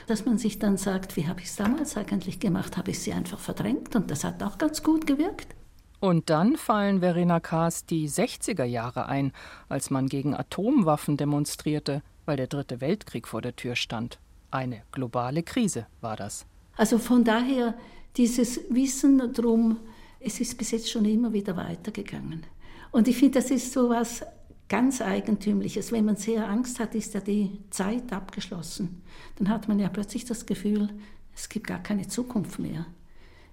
dass 0.08 0.26
man 0.26 0.38
sich 0.38 0.60
dann 0.60 0.76
sagt, 0.76 1.16
wie 1.16 1.28
habe 1.28 1.40
ich 1.40 1.48
es 1.48 1.56
damals 1.56 1.96
eigentlich 1.96 2.40
gemacht, 2.40 2.76
habe 2.76 2.92
ich 2.92 3.00
sie 3.00 3.14
einfach 3.14 3.40
verdrängt 3.40 3.96
und 3.96 4.12
das 4.12 4.24
hat 4.24 4.44
auch 4.44 4.58
ganz 4.58 4.84
gut 4.84 5.08
gewirkt. 5.08 5.56
Und 6.02 6.30
dann 6.30 6.58
fallen 6.58 7.00
Verena 7.00 7.40
Kaas 7.40 7.86
die 7.86 8.10
60er 8.10 8.66
Jahre 8.66 9.06
ein, 9.06 9.32
als 9.70 9.90
man 9.90 10.08
gegen 10.08 10.36
Atomwaffen 10.36 11.16
demonstrierte, 11.16 12.02
weil 12.26 12.36
der 12.36 12.48
Dritte 12.48 12.82
Weltkrieg 12.82 13.26
vor 13.26 13.42
der 13.42 13.56
Tür 13.56 13.78
stand. 13.78 14.20
Eine 14.52 14.82
globale 14.92 15.44
Krise 15.44 15.88
war 16.02 16.18
das. 16.18 16.46
Also 16.76 16.98
von 16.98 17.24
daher 17.24 17.76
dieses 18.18 18.60
Wissen 18.70 19.34
drum, 19.34 19.78
es 20.20 20.40
ist 20.40 20.58
bis 20.58 20.72
jetzt 20.72 20.90
schon 20.90 21.06
immer 21.06 21.34
wieder 21.34 21.58
weitergegangen. 21.58 22.44
Und 22.92 23.08
ich 23.08 23.18
finde, 23.18 23.40
das 23.40 23.52
ist 23.52 23.74
so 23.74 23.90
was 23.90 24.24
ganz 24.70 25.02
Eigentümliches. 25.02 25.92
Wenn 25.92 26.06
man 26.06 26.16
sehr 26.16 26.48
Angst 26.48 26.80
hat, 26.80 26.96
ist 26.96 27.14
ja 27.14 27.20
die 27.20 27.60
Zeit 27.70 28.14
abgeschlossen. 28.14 29.02
Dann 29.38 29.50
hat 29.50 29.68
man 29.68 29.80
ja 29.80 29.90
plötzlich 29.90 30.26
das 30.26 30.46
Gefühl, 30.46 30.90
es 31.36 31.50
gibt 31.50 31.68
gar 31.68 31.82
keine 31.82 32.08
Zukunft 32.08 32.60
mehr. 32.60 32.86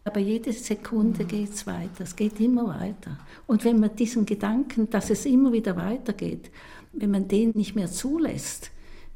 Aber 0.05 0.21
jede 0.21 0.53
Sekunde 0.53 1.25
geht 1.25 1.51
es 1.51 1.67
weiter, 1.67 2.05
es 2.05 2.17
geht 2.17 2.41
immer 2.41 2.69
weiter. 2.69 3.19
Und 3.47 3.65
wenn 3.65 3.81
man 3.81 3.95
diesen 3.97 4.25
Gedanken, 4.25 4.89
dass 4.89 5.11
es 5.11 5.27
immer 5.27 5.53
wieder 5.53 5.77
weitergeht, 5.77 6.51
wenn 6.93 7.11
man 7.11 7.29
den 7.29 7.51
nicht 7.51 7.75
mehr 7.75 7.91
zulässt, 7.91 8.71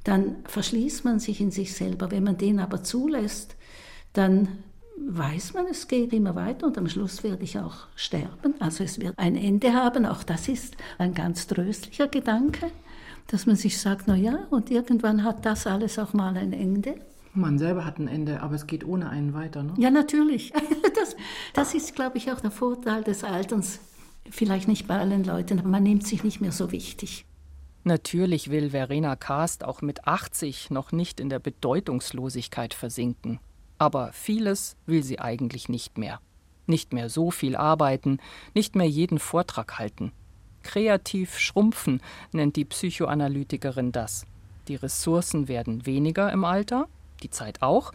dann 0.05 0.37
verschließt 0.45 1.05
man 1.05 1.19
sich 1.21 1.41
in 1.41 1.51
sich 1.51 1.73
selber. 1.73 2.11
Wenn 2.11 2.25
man 2.25 2.37
den 2.37 2.61
aber 2.61 2.83
zulässt, 2.83 3.57
dann 4.13 4.49
weiß 4.97 5.55
man, 5.55 5.67
es 5.67 5.89
geht 5.89 6.13
immer 6.13 6.35
weiter 6.35 6.67
und 6.67 6.79
am 6.79 6.89
Schluss 6.89 7.23
werde 7.23 7.43
ich 7.45 7.59
auch 7.59 7.87
sterben. 7.97 8.55
Also 8.61 8.85
es 8.85 9.01
wird 9.01 9.19
ein 9.19 9.37
Ende 9.37 9.73
haben. 9.73 10.07
Auch 10.07 10.23
das 10.23 10.49
ist 10.49 10.77
ein 10.99 11.15
ganz 11.15 11.47
tröstlicher 11.47 12.09
Gedanke, 12.09 12.71
dass 13.27 13.47
man 13.47 13.57
sich 13.57 13.79
sagt, 13.79 14.05
na 14.07 14.17
ja, 14.17 14.47
und 14.51 14.71
irgendwann 14.71 15.25
hat 15.25 15.45
das 15.47 15.67
alles 15.67 15.99
auch 15.99 16.13
mal 16.13 16.37
ein 16.37 16.53
Ende. 16.53 16.97
Man 17.35 17.59
selber 17.59 17.85
hat 17.85 17.99
ein 17.99 18.07
Ende, 18.07 18.41
aber 18.41 18.55
es 18.55 18.67
geht 18.67 18.87
ohne 18.87 19.11
einen 19.11 19.35
weiter, 19.35 19.65
ne? 19.65 19.75
Ja, 19.79 19.91
natürlich. 19.91 20.53
Das, 20.95 21.17
das 21.53 21.75
ist, 21.75 21.97
glaube 21.97 22.19
ich, 22.19 22.31
auch 22.31 22.41
der 22.41 22.53
Vorteil 22.53 23.03
des 23.03 23.25
Alterns. 23.25 23.81
Vielleicht 24.31 24.69
nicht 24.69 24.87
bei 24.87 24.97
allen 24.97 25.25
Leuten, 25.25 25.59
aber 25.59 25.69
man 25.69 25.83
nimmt 25.83 26.07
sich 26.07 26.23
nicht 26.23 26.41
mehr 26.41 26.53
so 26.53 26.71
wichtig. 26.71 27.27
Natürlich 27.83 28.49
will 28.49 28.71
Verena 28.71 29.17
Kast 29.17 29.65
auch 29.65 29.83
mit 29.83 30.07
80 30.07 30.71
noch 30.71 30.93
nicht 30.93 31.19
in 31.19 31.29
der 31.29 31.41
Bedeutungslosigkeit 31.41 32.73
versinken. 32.73 33.41
Aber 33.85 34.13
vieles 34.15 34.77
will 34.87 35.03
sie 35.03 35.21
eigentlich 35.21 35.69
nicht 35.69 35.99
mehr. 35.99 36.19
Nicht 36.67 36.95
mehr 36.95 37.11
so 37.11 37.31
viel 37.31 37.55
arbeiten, 37.55 38.19
nicht 38.55 38.77
mehr 38.77 38.89
jeden 38.89 39.19
Vortrag 39.19 39.79
halten. 39.79 40.11
Kreativ 40.63 41.39
schrumpfen 41.39 42.01
nennt 42.33 42.57
die 42.57 42.65
Psychoanalytikerin 42.65 43.93
das. 43.93 44.25
Die 44.69 44.77
Ressourcen 44.77 45.49
werden 45.49 45.85
weniger 45.85 46.33
im 46.33 46.47
Alter, 46.47 46.89
die 47.23 47.29
Zeit 47.29 47.61
auch. 47.61 47.93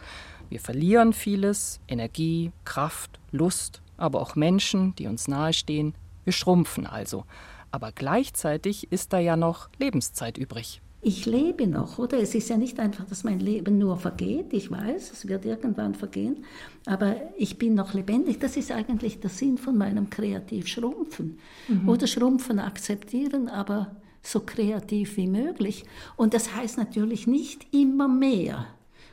Wir 0.48 0.60
verlieren 0.60 1.12
vieles, 1.12 1.80
Energie, 1.88 2.52
Kraft, 2.64 3.18
Lust, 3.32 3.82
aber 3.96 4.20
auch 4.20 4.36
Menschen, 4.36 4.94
die 4.94 5.08
uns 5.08 5.26
nahestehen. 5.26 5.96
Wir 6.22 6.32
schrumpfen 6.32 6.86
also. 6.86 7.24
Aber 7.72 7.90
gleichzeitig 7.90 8.92
ist 8.92 9.12
da 9.12 9.18
ja 9.18 9.36
noch 9.36 9.68
Lebenszeit 9.80 10.38
übrig. 10.38 10.82
Ich 11.02 11.24
lebe 11.24 11.66
noch, 11.66 11.98
oder? 11.98 12.18
Es 12.18 12.34
ist 12.34 12.50
ja 12.50 12.58
nicht 12.58 12.78
einfach, 12.78 13.06
dass 13.06 13.24
mein 13.24 13.40
Leben 13.40 13.78
nur 13.78 13.96
vergeht. 13.96 14.52
Ich 14.52 14.70
weiß, 14.70 15.12
es 15.12 15.28
wird 15.28 15.46
irgendwann 15.46 15.94
vergehen, 15.94 16.44
aber 16.84 17.16
ich 17.38 17.58
bin 17.58 17.74
noch 17.74 17.94
lebendig. 17.94 18.38
Das 18.38 18.56
ist 18.56 18.70
eigentlich 18.70 19.20
der 19.20 19.30
Sinn 19.30 19.56
von 19.56 19.78
meinem 19.78 20.10
Kreativschrumpfen. 20.10 21.38
Mhm. 21.68 21.88
Oder 21.88 22.06
Schrumpfen 22.06 22.58
akzeptieren, 22.58 23.48
aber 23.48 23.96
so 24.22 24.40
kreativ 24.40 25.16
wie 25.16 25.26
möglich. 25.26 25.84
Und 26.16 26.34
das 26.34 26.54
heißt 26.54 26.76
natürlich 26.76 27.26
nicht 27.26 27.72
immer 27.72 28.06
mehr. 28.06 28.66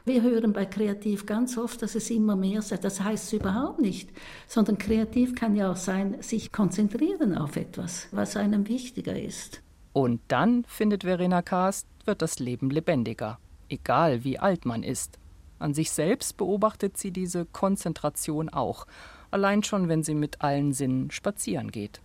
Wir 0.04 0.22
hören 0.22 0.54
bei 0.54 0.66
Kreativ 0.66 1.26
ganz 1.26 1.58
oft, 1.58 1.82
dass 1.82 1.96
es 1.96 2.10
immer 2.10 2.36
mehr 2.36 2.62
sei. 2.62 2.78
Das 2.78 3.02
heißt 3.02 3.26
es 3.26 3.34
überhaupt 3.34 3.80
nicht, 3.80 4.10
sondern 4.48 4.78
kreativ 4.78 5.36
kann 5.36 5.56
ja 5.56 5.72
auch 5.72 5.78
sein, 5.78 6.18
sich 6.22 6.52
konzentrieren 6.52 7.38
auf 7.38 7.56
etwas, 7.56 8.08
was 8.12 8.38
einem 8.38 8.68
wichtiger 8.68 9.18
ist. 9.18 9.62
Und 9.98 10.22
dann, 10.28 10.64
findet 10.66 11.06
Verena 11.06 11.42
Kast, 11.42 11.88
wird 12.06 12.22
das 12.22 12.38
Leben 12.38 12.70
lebendiger, 12.70 13.40
egal 13.68 14.24
wie 14.24 14.38
alt 14.38 14.64
man 14.64 14.84
ist. 14.84 15.18
An 15.58 15.74
sich 15.74 15.90
selbst 15.90 16.38
beobachtet 16.38 16.98
sie 16.98 17.10
diese 17.10 17.46
Konzentration 17.46 18.48
auch, 18.50 18.86
allein 19.32 19.64
schon, 19.64 19.90
wenn 19.90 20.04
sie 20.04 20.14
mit 20.14 20.44
allen 20.44 20.72
Sinnen 20.72 21.10
spazieren 21.10 21.72
geht. 21.72 22.00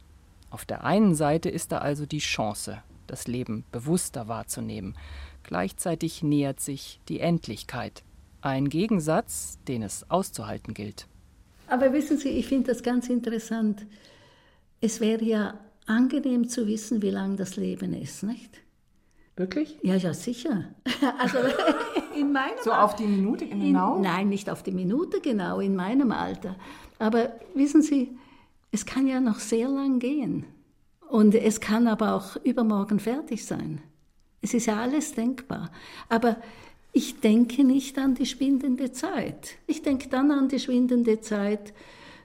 Auf 0.48 0.64
der 0.64 0.84
einen 0.84 1.14
Seite 1.14 1.50
ist 1.50 1.70
da 1.70 1.80
also 1.80 2.06
die 2.06 2.20
Chance, 2.20 2.82
das 3.08 3.26
Leben 3.26 3.66
bewusster 3.72 4.26
wahrzunehmen. 4.26 4.96
Gleichzeitig 5.42 6.22
nähert 6.22 6.60
sich 6.60 6.98
die 7.10 7.20
Endlichkeit. 7.20 8.04
Ein 8.40 8.70
Gegensatz, 8.70 9.58
den 9.68 9.82
es 9.82 10.10
auszuhalten 10.10 10.72
gilt. 10.72 11.08
Aber 11.66 11.92
wissen 11.92 12.16
Sie, 12.16 12.30
ich 12.30 12.46
finde 12.46 12.72
das 12.72 12.82
ganz 12.82 13.10
interessant. 13.10 13.84
Es 14.80 14.98
wäre 15.02 15.22
ja 15.22 15.60
angenehm 15.86 16.48
zu 16.48 16.66
wissen, 16.66 17.02
wie 17.02 17.10
lang 17.10 17.36
das 17.36 17.56
Leben 17.56 17.92
ist, 17.94 18.22
nicht? 18.22 18.60
Wirklich? 19.36 19.78
Ja, 19.82 19.96
ja, 19.96 20.14
sicher. 20.14 20.64
Also 21.18 21.38
in 22.16 22.32
meinem 22.32 22.58
So 22.62 22.72
auf 22.72 22.94
die 22.94 23.06
Minute 23.06 23.46
genau? 23.46 23.96
In, 23.96 24.02
nein, 24.02 24.28
nicht 24.28 24.48
auf 24.48 24.62
die 24.62 24.70
Minute 24.70 25.20
genau, 25.20 25.58
in 25.58 25.74
meinem 25.74 26.12
Alter. 26.12 26.54
Aber 26.98 27.32
wissen 27.54 27.82
Sie, 27.82 28.16
es 28.70 28.86
kann 28.86 29.06
ja 29.06 29.20
noch 29.20 29.40
sehr 29.40 29.68
lang 29.68 29.98
gehen. 29.98 30.44
Und 31.08 31.34
es 31.34 31.60
kann 31.60 31.88
aber 31.88 32.14
auch 32.14 32.36
übermorgen 32.44 33.00
fertig 33.00 33.44
sein. 33.44 33.82
Es 34.40 34.54
ist 34.54 34.66
ja 34.66 34.80
alles 34.80 35.12
denkbar. 35.12 35.70
Aber 36.08 36.36
ich 36.92 37.20
denke 37.20 37.64
nicht 37.64 37.98
an 37.98 38.14
die 38.14 38.26
schwindende 38.26 38.92
Zeit. 38.92 39.56
Ich 39.66 39.82
denke 39.82 40.08
dann 40.08 40.30
an 40.30 40.48
die 40.48 40.60
schwindende 40.60 41.20
Zeit, 41.20 41.72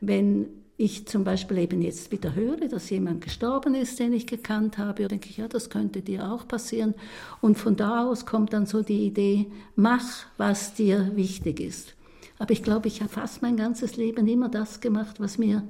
wenn 0.01 0.47
ich 0.77 1.07
zum 1.07 1.23
Beispiel 1.23 1.57
eben 1.57 1.81
jetzt 1.81 2.11
wieder 2.11 2.35
höre, 2.35 2.67
dass 2.67 2.91
jemand 2.91 3.21
gestorben 3.21 3.73
ist, 3.73 3.97
den 3.97 4.13
ich 4.13 4.27
gekannt 4.27 4.77
habe, 4.77 5.07
denke 5.07 5.29
ich, 5.29 5.37
ja, 5.37 5.47
das 5.47 5.71
könnte 5.71 6.01
dir 6.01 6.31
auch 6.31 6.47
passieren. 6.47 6.93
Und 7.41 7.57
von 7.57 7.75
da 7.75 8.05
aus 8.05 8.27
kommt 8.27 8.53
dann 8.53 8.67
so 8.67 8.83
die 8.83 9.05
Idee, 9.05 9.47
mach, 9.75 10.27
was 10.37 10.75
dir 10.75 11.15
wichtig 11.15 11.59
ist. 11.59 11.95
Aber 12.37 12.51
ich 12.51 12.61
glaube, 12.61 12.87
ich 12.87 13.01
habe 13.01 13.09
fast 13.09 13.41
mein 13.41 13.57
ganzes 13.57 13.97
Leben 13.97 14.27
immer 14.27 14.49
das 14.49 14.79
gemacht, 14.79 15.19
was 15.19 15.39
mir 15.39 15.63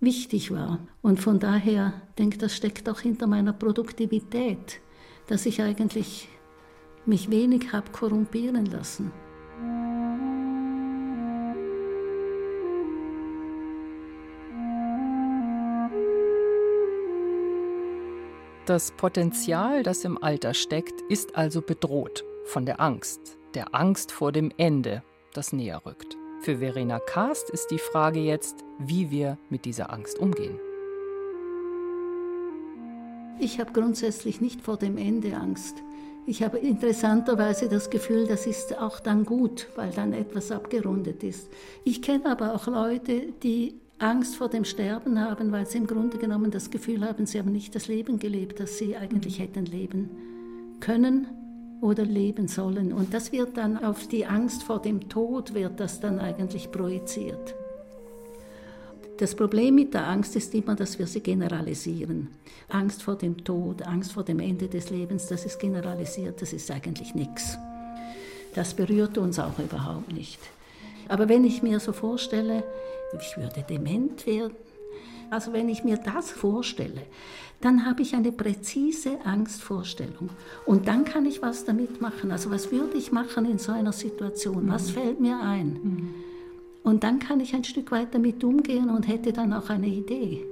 wichtig 0.00 0.52
war. 0.52 0.78
Und 1.02 1.18
von 1.18 1.40
daher 1.40 1.92
denke 2.16 2.36
ich, 2.36 2.40
das 2.40 2.54
steckt 2.54 2.88
auch 2.88 3.00
hinter 3.00 3.26
meiner 3.26 3.52
Produktivität, 3.52 4.80
dass 5.26 5.46
ich 5.46 5.62
eigentlich 5.62 6.28
mich 7.06 7.28
wenig 7.28 7.72
habe 7.72 7.90
korrumpieren 7.90 8.66
lassen. 8.66 9.10
Das 18.66 18.92
Potenzial, 18.92 19.82
das 19.82 20.06
im 20.06 20.22
Alter 20.22 20.54
steckt, 20.54 21.02
ist 21.10 21.36
also 21.36 21.60
bedroht 21.60 22.24
von 22.46 22.64
der 22.64 22.80
Angst, 22.80 23.36
der 23.52 23.74
Angst 23.74 24.10
vor 24.10 24.32
dem 24.32 24.50
Ende, 24.56 25.02
das 25.34 25.52
näher 25.52 25.82
rückt. 25.84 26.16
Für 26.40 26.56
Verena 26.56 26.98
Karst 26.98 27.50
ist 27.50 27.70
die 27.70 27.78
Frage 27.78 28.20
jetzt, 28.20 28.64
wie 28.78 29.10
wir 29.10 29.36
mit 29.50 29.66
dieser 29.66 29.92
Angst 29.92 30.18
umgehen. 30.18 30.58
Ich 33.38 33.60
habe 33.60 33.72
grundsätzlich 33.72 34.40
nicht 34.40 34.62
vor 34.62 34.78
dem 34.78 34.96
Ende 34.96 35.36
Angst. 35.36 35.82
Ich 36.24 36.42
habe 36.42 36.56
interessanterweise 36.56 37.68
das 37.68 37.90
Gefühl, 37.90 38.26
das 38.26 38.46
ist 38.46 38.78
auch 38.78 38.98
dann 38.98 39.26
gut, 39.26 39.68
weil 39.76 39.90
dann 39.90 40.14
etwas 40.14 40.50
abgerundet 40.50 41.22
ist. 41.22 41.50
Ich 41.84 42.00
kenne 42.00 42.30
aber 42.30 42.54
auch 42.54 42.66
Leute, 42.66 43.34
die 43.42 43.74
Angst 43.98 44.36
vor 44.36 44.48
dem 44.48 44.64
Sterben 44.64 45.20
haben, 45.20 45.52
weil 45.52 45.66
sie 45.66 45.78
im 45.78 45.86
Grunde 45.86 46.18
genommen 46.18 46.50
das 46.50 46.70
Gefühl 46.70 47.04
haben, 47.06 47.26
sie 47.26 47.38
haben 47.38 47.52
nicht 47.52 47.74
das 47.74 47.88
Leben 47.88 48.18
gelebt, 48.18 48.60
das 48.60 48.78
sie 48.78 48.96
eigentlich 48.96 49.38
hätten 49.38 49.66
leben 49.66 50.10
können 50.80 51.26
oder 51.80 52.04
leben 52.04 52.48
sollen. 52.48 52.92
Und 52.92 53.14
das 53.14 53.30
wird 53.32 53.56
dann 53.56 53.82
auf 53.82 54.08
die 54.08 54.26
Angst 54.26 54.62
vor 54.62 54.80
dem 54.80 55.08
Tod, 55.08 55.54
wird 55.54 55.78
das 55.78 56.00
dann 56.00 56.18
eigentlich 56.18 56.70
projiziert. 56.72 57.54
Das 59.18 59.36
Problem 59.36 59.76
mit 59.76 59.94
der 59.94 60.08
Angst 60.08 60.34
ist 60.34 60.52
immer, 60.54 60.74
dass 60.74 60.98
wir 60.98 61.06
sie 61.06 61.20
generalisieren. 61.20 62.28
Angst 62.68 63.02
vor 63.02 63.14
dem 63.14 63.44
Tod, 63.44 63.82
Angst 63.82 64.12
vor 64.12 64.24
dem 64.24 64.40
Ende 64.40 64.66
des 64.66 64.90
Lebens, 64.90 65.28
das 65.28 65.44
ist 65.44 65.60
generalisiert, 65.60 66.42
das 66.42 66.52
ist 66.52 66.68
eigentlich 66.70 67.14
nichts. 67.14 67.56
Das 68.56 68.74
berührt 68.74 69.16
uns 69.16 69.38
auch 69.38 69.58
überhaupt 69.58 70.12
nicht. 70.12 70.40
Aber 71.08 71.28
wenn 71.28 71.44
ich 71.44 71.62
mir 71.62 71.78
so 71.78 71.92
vorstelle, 71.92 72.64
ich 73.18 73.36
würde 73.36 73.64
dement 73.68 74.26
werden. 74.26 74.54
Also 75.30 75.52
wenn 75.52 75.68
ich 75.68 75.84
mir 75.84 75.96
das 75.96 76.30
vorstelle, 76.30 77.02
dann 77.60 77.86
habe 77.86 78.02
ich 78.02 78.14
eine 78.14 78.30
präzise 78.30 79.18
Angstvorstellung. 79.24 80.30
Und 80.66 80.86
dann 80.86 81.04
kann 81.04 81.24
ich 81.24 81.40
was 81.42 81.64
damit 81.64 82.00
machen. 82.00 82.30
Also 82.30 82.50
was 82.50 82.70
würde 82.70 82.96
ich 82.96 83.10
machen 83.10 83.46
in 83.46 83.58
so 83.58 83.72
einer 83.72 83.92
Situation? 83.92 84.68
Was 84.68 84.88
mhm. 84.88 84.92
fällt 84.92 85.20
mir 85.20 85.40
ein? 85.40 85.72
Mhm. 85.82 86.14
Und 86.82 87.02
dann 87.02 87.18
kann 87.18 87.40
ich 87.40 87.54
ein 87.54 87.64
Stück 87.64 87.90
weit 87.90 88.14
damit 88.14 88.44
umgehen 88.44 88.90
und 88.90 89.08
hätte 89.08 89.32
dann 89.32 89.52
auch 89.54 89.70
eine 89.70 89.86
Idee. 89.86 90.44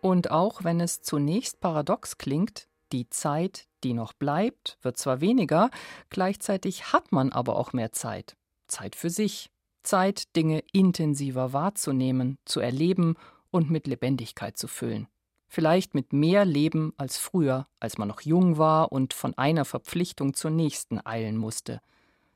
Und 0.00 0.30
auch 0.30 0.62
wenn 0.62 0.80
es 0.80 1.02
zunächst 1.02 1.60
paradox 1.60 2.18
klingt, 2.18 2.68
die 2.92 3.08
Zeit, 3.10 3.66
die 3.82 3.94
noch 3.94 4.12
bleibt, 4.12 4.78
wird 4.82 4.98
zwar 4.98 5.20
weniger, 5.20 5.70
gleichzeitig 6.10 6.92
hat 6.92 7.10
man 7.10 7.32
aber 7.32 7.56
auch 7.56 7.72
mehr 7.72 7.90
Zeit. 7.90 8.36
Zeit 8.68 8.94
für 8.94 9.10
sich, 9.10 9.50
Zeit, 9.84 10.34
Dinge 10.36 10.62
intensiver 10.72 11.52
wahrzunehmen, 11.52 12.38
zu 12.44 12.60
erleben 12.60 13.14
und 13.50 13.70
mit 13.70 13.86
Lebendigkeit 13.86 14.58
zu 14.58 14.66
füllen. 14.66 15.06
Vielleicht 15.46 15.94
mit 15.94 16.12
mehr 16.12 16.44
Leben 16.44 16.92
als 16.96 17.16
früher, 17.16 17.68
als 17.78 17.96
man 17.96 18.08
noch 18.08 18.22
jung 18.22 18.58
war 18.58 18.90
und 18.90 19.14
von 19.14 19.34
einer 19.38 19.64
Verpflichtung 19.64 20.34
zur 20.34 20.50
nächsten 20.50 21.04
eilen 21.06 21.36
musste. 21.36 21.80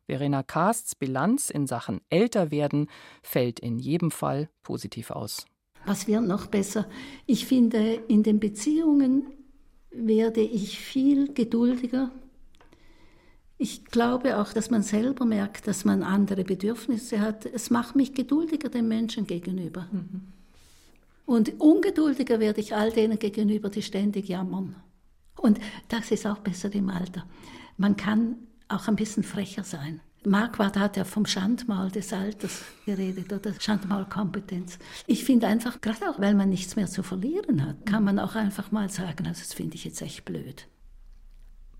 Verena 0.07 0.43
Kasts 0.43 0.95
Bilanz 0.95 1.51
in 1.51 1.67
Sachen 1.67 2.01
Älterwerden 2.09 2.89
fällt 3.23 3.59
in 3.59 3.79
jedem 3.79 4.11
Fall 4.11 4.49
positiv 4.63 5.11
aus. 5.11 5.47
Was 5.85 6.07
wird 6.07 6.27
noch 6.27 6.47
besser? 6.47 6.89
Ich 7.27 7.47
finde, 7.47 7.95
in 8.09 8.23
den 8.23 8.41
Beziehungen 8.41 9.27
werde 9.91 10.41
ich 10.41 10.79
viel 10.79 11.33
geduldiger, 11.35 12.11
ich 13.59 13.85
glaube 13.87 14.39
auch, 14.39 14.53
dass 14.53 14.71
man 14.71 14.83
selber 14.83 15.25
merkt, 15.25 15.67
dass 15.67 15.85
man 15.85 16.05
andere 16.05 16.45
Bedürfnisse 16.45 17.21
hat. 17.21 17.45
Es 17.45 17.71
macht 17.71 17.97
mich 17.97 18.15
geduldiger 18.15 18.69
den 18.69 18.87
Menschen 18.87 19.27
gegenüber. 19.27 19.89
Mhm. 19.91 20.29
Und 21.27 21.61
ungeduldiger 21.61 22.39
werde 22.39 22.61
ich 22.61 22.75
all 22.75 22.93
denen 22.93 23.19
gegenüber, 23.19 23.69
die 23.69 23.83
ständig 23.83 24.29
jammern. 24.29 24.77
Und 25.37 25.59
das 25.89 26.11
ist 26.13 26.27
auch 26.27 26.39
besser 26.39 26.73
im 26.73 26.89
Alter. 26.89 27.27
Man 27.77 27.97
kann 27.97 28.37
auch 28.69 28.87
ein 28.89 28.97
bisschen 28.97 29.25
frecher 29.25 29.65
sein. 29.65 30.01
Marquardt 30.25 30.77
hat 30.77 30.97
ja 30.97 31.05
vom 31.05 31.27
Schandmal 31.27 31.91
des 31.91 32.13
Alters 32.13 32.63
geredet 32.87 33.33
oder 33.33 33.53
Schandmalkompetenz. 33.59 34.79
Ich 35.07 35.25
finde 35.25 35.47
einfach, 35.49 35.81
gerade 35.81 36.11
auch 36.11 36.19
weil 36.21 36.35
man 36.35 36.49
nichts 36.49 36.77
mehr 36.77 36.87
zu 36.87 37.03
verlieren 37.03 37.65
hat, 37.65 37.87
kann 37.87 38.05
man 38.05 38.19
auch 38.19 38.35
einfach 38.35 38.71
mal 38.71 38.89
sagen, 38.89 39.27
also 39.27 39.41
das 39.41 39.53
finde 39.53 39.77
ich 39.77 39.85
jetzt 39.85 40.03
echt 40.03 40.25
blöd. 40.25 40.67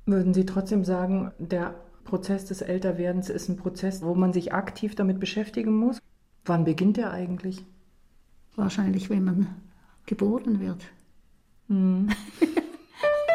Würden 0.09 0.33
Sie 0.33 0.47
trotzdem 0.47 0.85
sagen, 0.87 1.33
der 1.39 1.75
Prozess 2.05 2.47
des 2.47 2.63
Älterwerdens 2.63 3.29
ist 3.29 3.51
ein 3.51 3.59
Prozess, 3.59 4.03
wo 4.03 4.15
man 4.15 4.33
sich 4.33 4.55
aktiv 4.55 4.95
damit 4.95 5.21
beschäftigen 5.21 5.77
muss? 5.77 6.01
Wann 6.47 6.65
beginnt 6.65 6.97
der 6.97 7.11
eigentlich? 7.11 7.67
Wahrscheinlich, 8.57 9.11
wenn 9.11 9.25
man 9.25 9.49
geboren 10.07 10.61
wird. 10.61 10.87
Hm. 11.69 12.09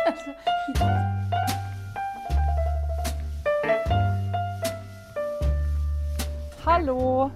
also, 0.08 0.32
Hallo. 6.66 7.30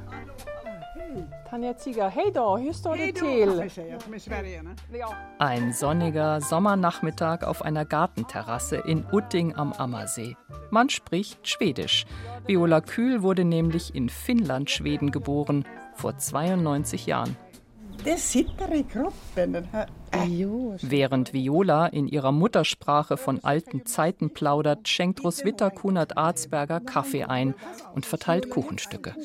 Tanja 1.50 1.74
Zieger, 1.74 2.10
hej 2.10 2.32
då, 2.34 2.58
hur 2.58 2.74
står 2.74 2.96
det 2.96 3.12
till? 3.12 3.70
Ein 5.40 5.74
sonniger 5.74 6.40
Sommernachmittag 6.42 7.44
auf 7.44 7.62
einer 7.62 7.86
Gartenterrasse 7.86 8.84
in 8.88 9.06
Utting 9.12 9.56
am 9.56 9.74
Ammersee. 9.74 10.36
Man 10.72 10.90
spricht 10.90 11.48
Schwedisch. 11.48 12.06
Viola 12.48 12.82
Kühl 12.82 13.22
wurde 13.22 13.46
nämlich 13.46 13.96
in 13.96 14.10
Finnland, 14.10 14.70
Schweden 14.70 15.12
geboren, 15.12 15.66
vor 15.96 16.18
92 16.18 17.06
Jahren. 17.06 17.38
Det 18.04 18.18
sitter 18.18 18.74
i 18.74 18.84
kroppen, 18.84 19.54
den 19.54 19.66
här 19.72 19.88
Während 20.82 21.34
Viola 21.34 21.88
in 21.88 22.08
ihrer 22.08 22.32
Muttersprache 22.32 23.18
von 23.18 23.44
alten 23.44 23.86
Zeiten 23.86 24.30
plaudert, 24.32 24.88
schenkt 24.88 25.24
Roswitha 25.24 25.70
Kunert-Arzberger 25.70 26.80
Kaffee 26.80 27.24
ein 27.26 27.56
und 27.94 28.06
verteilt 28.06 28.50
Kuchenstücke. 28.50 29.16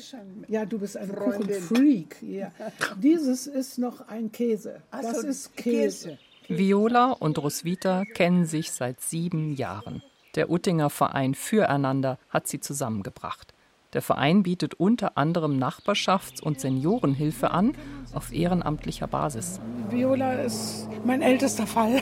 Ja, 0.47 0.65
du 0.65 0.79
bist 0.79 0.97
ein 0.97 1.13
Kuchenfreak. 1.13 2.17
Ja. 2.21 2.51
Dieses 2.97 3.47
ist 3.47 3.77
noch 3.77 4.07
ein 4.07 4.31
Käse. 4.31 4.81
Das 4.91 5.23
ist 5.23 5.55
Käse. 5.55 6.17
Viola 6.47 7.11
und 7.11 7.37
Roswitha 7.37 8.03
kennen 8.13 8.45
sich 8.45 8.71
seit 8.71 9.01
sieben 9.01 9.55
Jahren. 9.55 10.03
Der 10.35 10.49
Uttinger 10.49 10.89
Verein 10.89 11.35
Füreinander 11.35 12.17
hat 12.29 12.47
sie 12.47 12.59
zusammengebracht. 12.59 13.52
Der 13.93 14.01
Verein 14.01 14.43
bietet 14.43 14.73
unter 14.75 15.17
anderem 15.17 15.57
Nachbarschafts- 15.57 16.41
und 16.41 16.59
Seniorenhilfe 16.59 17.51
an 17.51 17.73
auf 18.13 18.33
ehrenamtlicher 18.33 19.07
Basis. 19.07 19.59
Viola 19.89 20.33
ist 20.33 20.87
mein 21.05 21.21
ältester 21.21 21.67
Fall. 21.67 22.01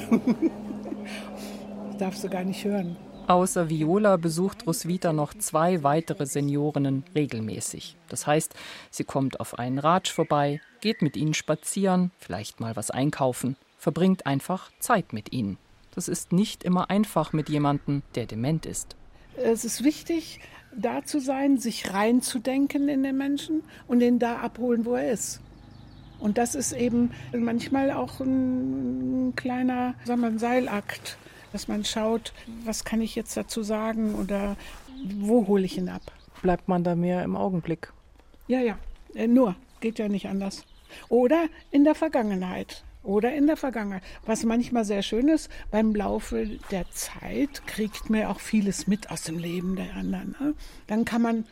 Darfst 1.99 2.23
du 2.23 2.30
gar 2.30 2.43
nicht 2.43 2.63
hören. 2.63 2.95
Außer 3.27 3.69
Viola 3.69 4.17
besucht 4.17 4.65
Roswitha 4.65 5.13
noch 5.13 5.34
zwei 5.34 5.84
weitere 5.84 6.25
Seniorinnen 6.25 7.04
regelmäßig. 7.13 7.95
Das 8.10 8.25
heißt, 8.25 8.56
sie 8.89 9.04
kommt 9.04 9.39
auf 9.39 9.60
einen 9.60 9.77
Ratsch 9.77 10.12
vorbei, 10.12 10.60
geht 10.82 11.01
mit 11.01 11.15
ihnen 11.15 11.34
spazieren, 11.34 12.12
vielleicht 12.17 12.60
mal 12.60 12.75
was 12.75 12.89
einkaufen, 12.89 13.56
verbringt 13.77 14.25
einfach 14.25 14.71
Zeit 14.80 15.13
mit 15.13 15.32
ihnen. 15.32 15.58
Das 15.93 16.08
ist 16.08 16.32
nicht 16.32 16.63
immer 16.63 16.89
einfach 16.89 17.32
mit 17.34 17.49
jemandem, 17.49 18.01
der 18.15 18.25
dement 18.25 18.65
ist. 18.65 18.95
Es 19.38 19.63
ist 19.65 19.84
wichtig, 19.84 20.39
da 20.75 21.03
zu 21.03 21.19
sein, 21.19 21.57
sich 21.57 21.93
reinzudenken 21.93 22.89
in 22.89 23.03
den 23.03 23.17
Menschen 23.17 23.63
und 23.88 24.01
ihn 24.01 24.19
da 24.19 24.38
abholen, 24.38 24.86
wo 24.86 24.95
er 24.95 25.12
ist. 25.12 25.41
Und 26.19 26.38
das 26.38 26.55
ist 26.55 26.71
eben 26.71 27.12
manchmal 27.34 27.91
auch 27.91 28.19
ein, 28.19 29.34
kleiner 29.36 29.95
sagen 30.05 30.21
wir, 30.21 30.39
Seilakt, 30.39 31.17
dass 31.51 31.67
man 31.67 31.84
schaut, 31.84 32.34
was 32.63 32.86
kann 32.86 33.01
ich 33.01 33.15
jetzt 33.15 33.36
dazu 33.36 33.63
sagen 33.63 34.15
oder 34.15 34.55
wo 35.17 35.47
hole 35.47 35.65
ich 35.65 35.77
ihn 35.77 35.89
ab. 35.89 36.03
Bleibt 36.41 36.67
man 36.67 36.84
da 36.84 36.95
mehr 36.95 37.23
im 37.23 37.36
Augenblick? 37.36 37.91
Ja, 38.47 38.60
ja, 38.60 38.77
äh, 39.15 39.27
nur, 39.27 39.55
geht 39.79 39.99
ja 39.99 40.10
nicht 40.10 40.27
anders. 40.27 40.63
Oder 41.10 41.47
in 41.71 41.84
der 41.84 41.95
Vergangenheit 41.95 42.84
oder 43.04 43.34
in 43.34 43.48
der 43.48 43.58
Vergangenheit. 43.58 44.04
Was 44.26 44.44
manchmal 44.44 44.86
sehr 44.86 45.02
schön 45.02 45.28
ist, 45.28 45.50
beim 45.72 45.96
Laufe 45.96 46.60
der 46.70 46.90
Zeit 46.92 47.66
kriegt 47.68 48.10
man 48.10 48.26
auch 48.26 48.40
vieles 48.40 48.88
mit 48.88 49.10
aus 49.12 49.24
dem 49.24 49.38
Leben 49.38 49.76
der 49.76 49.96
anderen. 49.96 50.36
Ne? 50.40 50.54
Dann 50.88 51.06
kann 51.06 51.22
man 51.22 51.46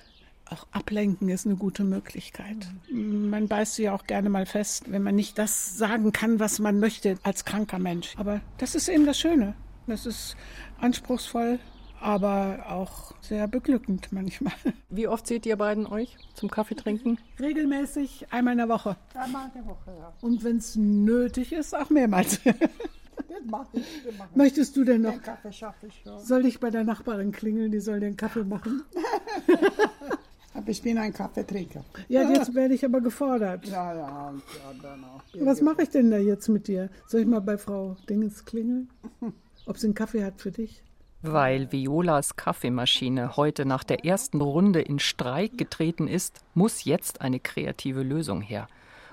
auch 0.52 0.66
ablenken, 0.72 1.30
ist 1.30 1.46
eine 1.46 1.56
gute 1.56 1.84
Möglichkeit. 1.84 2.68
Man 2.92 3.48
beißt 3.48 3.76
sich 3.76 3.86
ja 3.86 3.94
auch 3.94 4.06
gerne 4.06 4.30
mal 4.30 4.46
fest, 4.46 4.86
wenn 4.92 5.04
man 5.04 5.16
nicht 5.16 5.38
das 5.38 5.78
sagen 5.78 6.12
kann, 6.12 6.40
was 6.40 6.60
man 6.60 6.80
möchte 6.80 7.18
als 7.24 7.46
kranker 7.46 7.80
Mensch. 7.80 8.16
Aber 8.18 8.42
das 8.58 8.76
ist 8.76 8.90
eben 8.90 9.06
das 9.06 9.20
Schöne. 9.20 9.54
Das 9.88 10.06
ist 10.06 10.36
anspruchsvoll, 10.80 11.60
aber 12.02 12.66
auch 12.70 13.14
sehr 13.22 13.48
beglückend 13.48 14.12
manchmal. 14.12 14.54
Wie 14.90 15.08
oft 15.08 15.28
seht 15.28 15.46
ihr 15.46 15.58
beiden 15.58 15.86
euch 15.86 16.18
zum 16.34 16.50
Kaffee 16.50 16.76
trinken? 16.76 17.18
Regelmäßig 17.40 18.28
einmal 18.32 18.54
in 18.54 18.60
der 18.60 18.70
Woche. 18.70 18.96
Einmal 19.14 19.48
in 19.48 19.54
der 19.62 19.66
Woche, 19.66 19.92
ja. 19.98 20.14
Und 20.22 20.44
wenn 20.44 20.58
es 20.58 20.76
nötig 20.76 21.54
ist, 21.54 21.76
auch 21.76 21.90
mehrmals. 21.90 22.40
Das 23.28 23.38
mach 23.46 23.68
ich, 23.74 23.86
das 24.04 24.14
mach 24.18 24.30
ich. 24.30 24.36
Möchtest 24.36 24.76
du 24.76 24.84
denn 24.84 25.02
noch? 25.02 25.12
Den 25.12 25.22
Kaffee 25.22 25.52
schaffe 25.52 25.88
ich 25.88 26.02
schon. 26.04 26.20
Soll 26.20 26.46
ich 26.46 26.60
bei 26.60 26.72
der 26.72 26.84
Nachbarin 26.84 27.32
klingeln, 27.32 27.72
die 27.72 27.80
soll 27.80 28.00
den 28.00 28.18
Kaffee 28.18 28.44
machen? 28.44 28.84
Aber 30.54 30.70
ich 30.70 30.82
bin 30.82 30.98
ein 30.98 31.14
Kaffeetrinker. 31.14 31.86
Ja, 32.08 32.30
jetzt 32.30 32.54
werde 32.56 32.74
ich 32.74 32.84
aber 32.84 33.02
gefordert. 33.02 33.66
Ja, 33.68 33.94
ja, 33.94 34.30
und 34.30 34.42
ja, 34.42 34.82
dann 34.82 35.04
auch. 35.04 35.22
Was 35.40 35.62
mache 35.62 35.84
ich 35.84 35.90
denn 35.90 36.12
da 36.12 36.18
jetzt 36.18 36.50
mit 36.50 36.68
dir? 36.68 36.90
Soll 37.08 37.22
ich 37.22 37.28
mal 37.28 37.40
bei 37.40 37.58
Frau 37.58 37.96
Dingens 38.10 38.44
klingeln? 38.46 38.90
Ob 39.66 39.78
sie 39.78 39.88
einen 39.88 39.94
Kaffee 39.94 40.24
hat 40.24 40.42
für 40.42 40.52
dich? 40.52 40.82
Weil 41.22 41.72
Violas 41.74 42.38
Kaffeemaschine 42.38 43.36
heute 43.36 43.66
nach 43.66 43.84
der 43.84 44.06
ersten 44.06 44.40
Runde 44.40 44.82
in 44.82 45.00
Streik 45.00 45.58
getreten 45.58 46.08
ist, 46.08 46.40
muss 46.54 46.86
jetzt 46.86 47.20
eine 47.20 47.42
kreative 47.42 48.04
Lösung 48.04 48.42
her. 48.42 48.70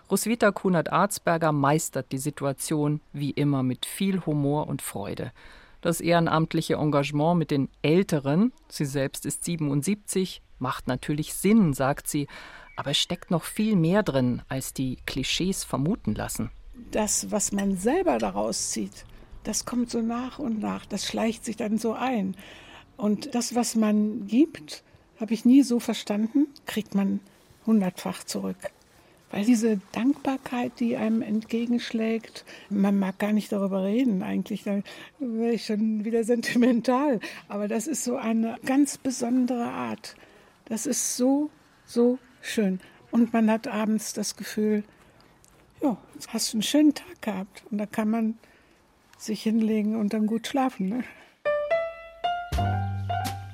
Roswitha 0.08 0.52
Kunert-Arzberger 0.52 1.50
meistert 1.50 2.12
die 2.12 2.18
Situation 2.18 3.00
wie 3.12 3.32
immer 3.32 3.64
mit 3.64 3.86
viel 3.86 4.24
Humor 4.24 4.68
und 4.68 4.82
Freude. 4.82 5.32
Das 5.80 6.00
ehrenamtliche 6.00 6.74
Engagement 6.74 7.38
mit 7.40 7.50
den 7.50 7.68
Älteren, 7.82 8.52
sie 8.68 8.84
selbst 8.84 9.26
ist 9.26 9.44
77, 9.44 10.42
macht 10.60 10.86
natürlich 10.86 11.34
Sinn, 11.34 11.74
sagt 11.74 12.06
sie, 12.06 12.28
aber 12.76 12.92
es 12.92 12.98
steckt 12.98 13.32
noch 13.32 13.42
viel 13.42 13.74
mehr 13.74 14.04
drin, 14.04 14.42
als 14.48 14.72
die 14.72 14.98
Klischees 15.06 15.64
vermuten 15.64 16.14
lassen. 16.14 16.50
Das, 16.92 17.32
was 17.32 17.50
man 17.50 17.76
selber 17.76 18.18
daraus 18.18 18.70
zieht, 18.70 19.04
das 19.46 19.64
kommt 19.64 19.90
so 19.90 20.02
nach 20.02 20.38
und 20.38 20.60
nach, 20.60 20.86
das 20.86 21.06
schleicht 21.06 21.44
sich 21.44 21.56
dann 21.56 21.78
so 21.78 21.92
ein. 21.92 22.36
Und 22.96 23.34
das, 23.34 23.54
was 23.54 23.76
man 23.76 24.26
gibt, 24.26 24.82
habe 25.20 25.34
ich 25.34 25.44
nie 25.44 25.62
so 25.62 25.78
verstanden, 25.78 26.48
kriegt 26.66 26.94
man 26.94 27.20
hundertfach 27.64 28.24
zurück. 28.24 28.56
Weil 29.30 29.44
diese 29.44 29.80
Dankbarkeit, 29.92 30.78
die 30.80 30.96
einem 30.96 31.22
entgegenschlägt, 31.22 32.44
man 32.70 32.98
mag 32.98 33.18
gar 33.18 33.32
nicht 33.32 33.52
darüber 33.52 33.84
reden 33.84 34.22
eigentlich, 34.22 34.64
da 34.64 34.82
wäre 35.18 35.52
ich 35.52 35.66
schon 35.66 36.04
wieder 36.04 36.24
sentimental. 36.24 37.20
Aber 37.48 37.68
das 37.68 37.86
ist 37.86 38.02
so 38.02 38.16
eine 38.16 38.56
ganz 38.64 38.98
besondere 38.98 39.66
Art. 39.66 40.16
Das 40.64 40.86
ist 40.86 41.16
so, 41.16 41.50
so 41.84 42.18
schön. 42.40 42.80
Und 43.12 43.32
man 43.32 43.50
hat 43.50 43.68
abends 43.68 44.12
das 44.12 44.36
Gefühl, 44.36 44.82
ja, 45.82 45.96
hast 46.28 46.52
du 46.52 46.56
einen 46.56 46.62
schönen 46.62 46.94
Tag 46.94 47.22
gehabt. 47.22 47.62
Und 47.70 47.78
da 47.78 47.86
kann 47.86 48.10
man 48.10 48.38
sich 49.16 49.42
hinlegen 49.42 49.96
und 49.96 50.12
dann 50.12 50.26
gut 50.26 50.46
schlafen. 50.46 50.88
Ne? 50.88 51.04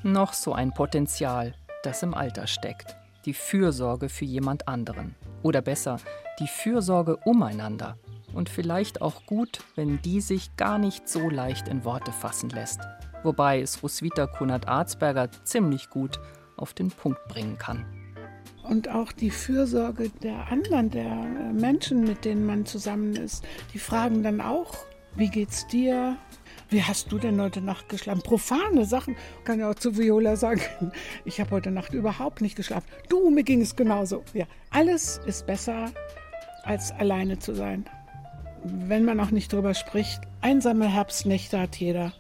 Noch 0.02 0.32
so 0.32 0.52
ein 0.52 0.72
Potenzial, 0.72 1.54
das 1.82 2.02
im 2.02 2.14
Alter 2.14 2.46
steckt. 2.46 2.96
Die 3.24 3.34
Fürsorge 3.34 4.08
für 4.08 4.24
jemand 4.24 4.66
anderen. 4.66 5.14
Oder 5.42 5.62
besser, 5.62 5.98
die 6.40 6.48
Fürsorge 6.48 7.16
umeinander. 7.18 7.96
Und 8.34 8.48
vielleicht 8.48 9.02
auch 9.02 9.26
gut, 9.26 9.60
wenn 9.76 10.00
die 10.02 10.20
sich 10.20 10.56
gar 10.56 10.78
nicht 10.78 11.08
so 11.08 11.28
leicht 11.28 11.68
in 11.68 11.84
Worte 11.84 12.12
fassen 12.12 12.50
lässt. 12.50 12.80
Wobei 13.22 13.60
es 13.60 13.82
Roswitha 13.82 14.26
Kunert-Arzberger 14.26 15.30
ziemlich 15.44 15.90
gut 15.90 16.18
auf 16.56 16.74
den 16.74 16.90
Punkt 16.90 17.20
bringen 17.28 17.58
kann. 17.58 17.84
Und 18.64 18.88
auch 18.88 19.12
die 19.12 19.30
Fürsorge 19.30 20.10
der 20.22 20.50
anderen, 20.50 20.90
der 20.90 21.14
Menschen, 21.52 22.04
mit 22.04 22.24
denen 22.24 22.46
man 22.46 22.64
zusammen 22.64 23.14
ist, 23.14 23.44
die 23.74 23.78
fragen 23.78 24.22
dann 24.22 24.40
auch, 24.40 24.86
wie 25.16 25.28
geht's 25.28 25.66
dir? 25.66 26.16
Wie 26.68 26.82
hast 26.82 27.12
du 27.12 27.18
denn 27.18 27.40
heute 27.40 27.60
Nacht 27.60 27.88
geschlafen? 27.88 28.22
Profane 28.22 28.86
Sachen. 28.86 29.16
Kann 29.44 29.60
ja 29.60 29.70
auch 29.70 29.74
zu 29.74 29.96
Viola 29.98 30.36
sagen, 30.36 30.62
ich 31.24 31.40
habe 31.40 31.50
heute 31.50 31.70
Nacht 31.70 31.92
überhaupt 31.92 32.40
nicht 32.40 32.56
geschlafen. 32.56 32.86
Du, 33.08 33.30
mir 33.30 33.42
ging 33.42 33.60
es 33.60 33.76
genauso. 33.76 34.24
Ja, 34.32 34.46
alles 34.70 35.20
ist 35.26 35.46
besser, 35.46 35.90
als 36.64 36.92
alleine 36.92 37.38
zu 37.38 37.54
sein. 37.54 37.84
Wenn 38.64 39.04
man 39.04 39.20
auch 39.20 39.30
nicht 39.30 39.52
drüber 39.52 39.74
spricht. 39.74 40.22
Einsame 40.40 40.88
Herbstnächte 40.88 41.60
hat 41.60 41.76
jeder. 41.76 42.12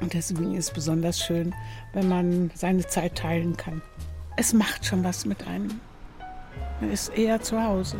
Und 0.00 0.14
deswegen 0.14 0.54
ist 0.54 0.68
es 0.68 0.74
besonders 0.74 1.18
schön, 1.18 1.54
wenn 1.94 2.08
man 2.08 2.50
seine 2.54 2.86
Zeit 2.86 3.16
teilen 3.16 3.56
kann. 3.56 3.82
Es 4.36 4.52
macht 4.52 4.84
schon 4.84 5.04
was 5.04 5.26
mit 5.26 5.46
einem. 5.46 5.80
Man 6.80 6.90
ist 6.90 7.08
eher 7.10 7.40
zu 7.40 7.62
Hause. 7.62 7.96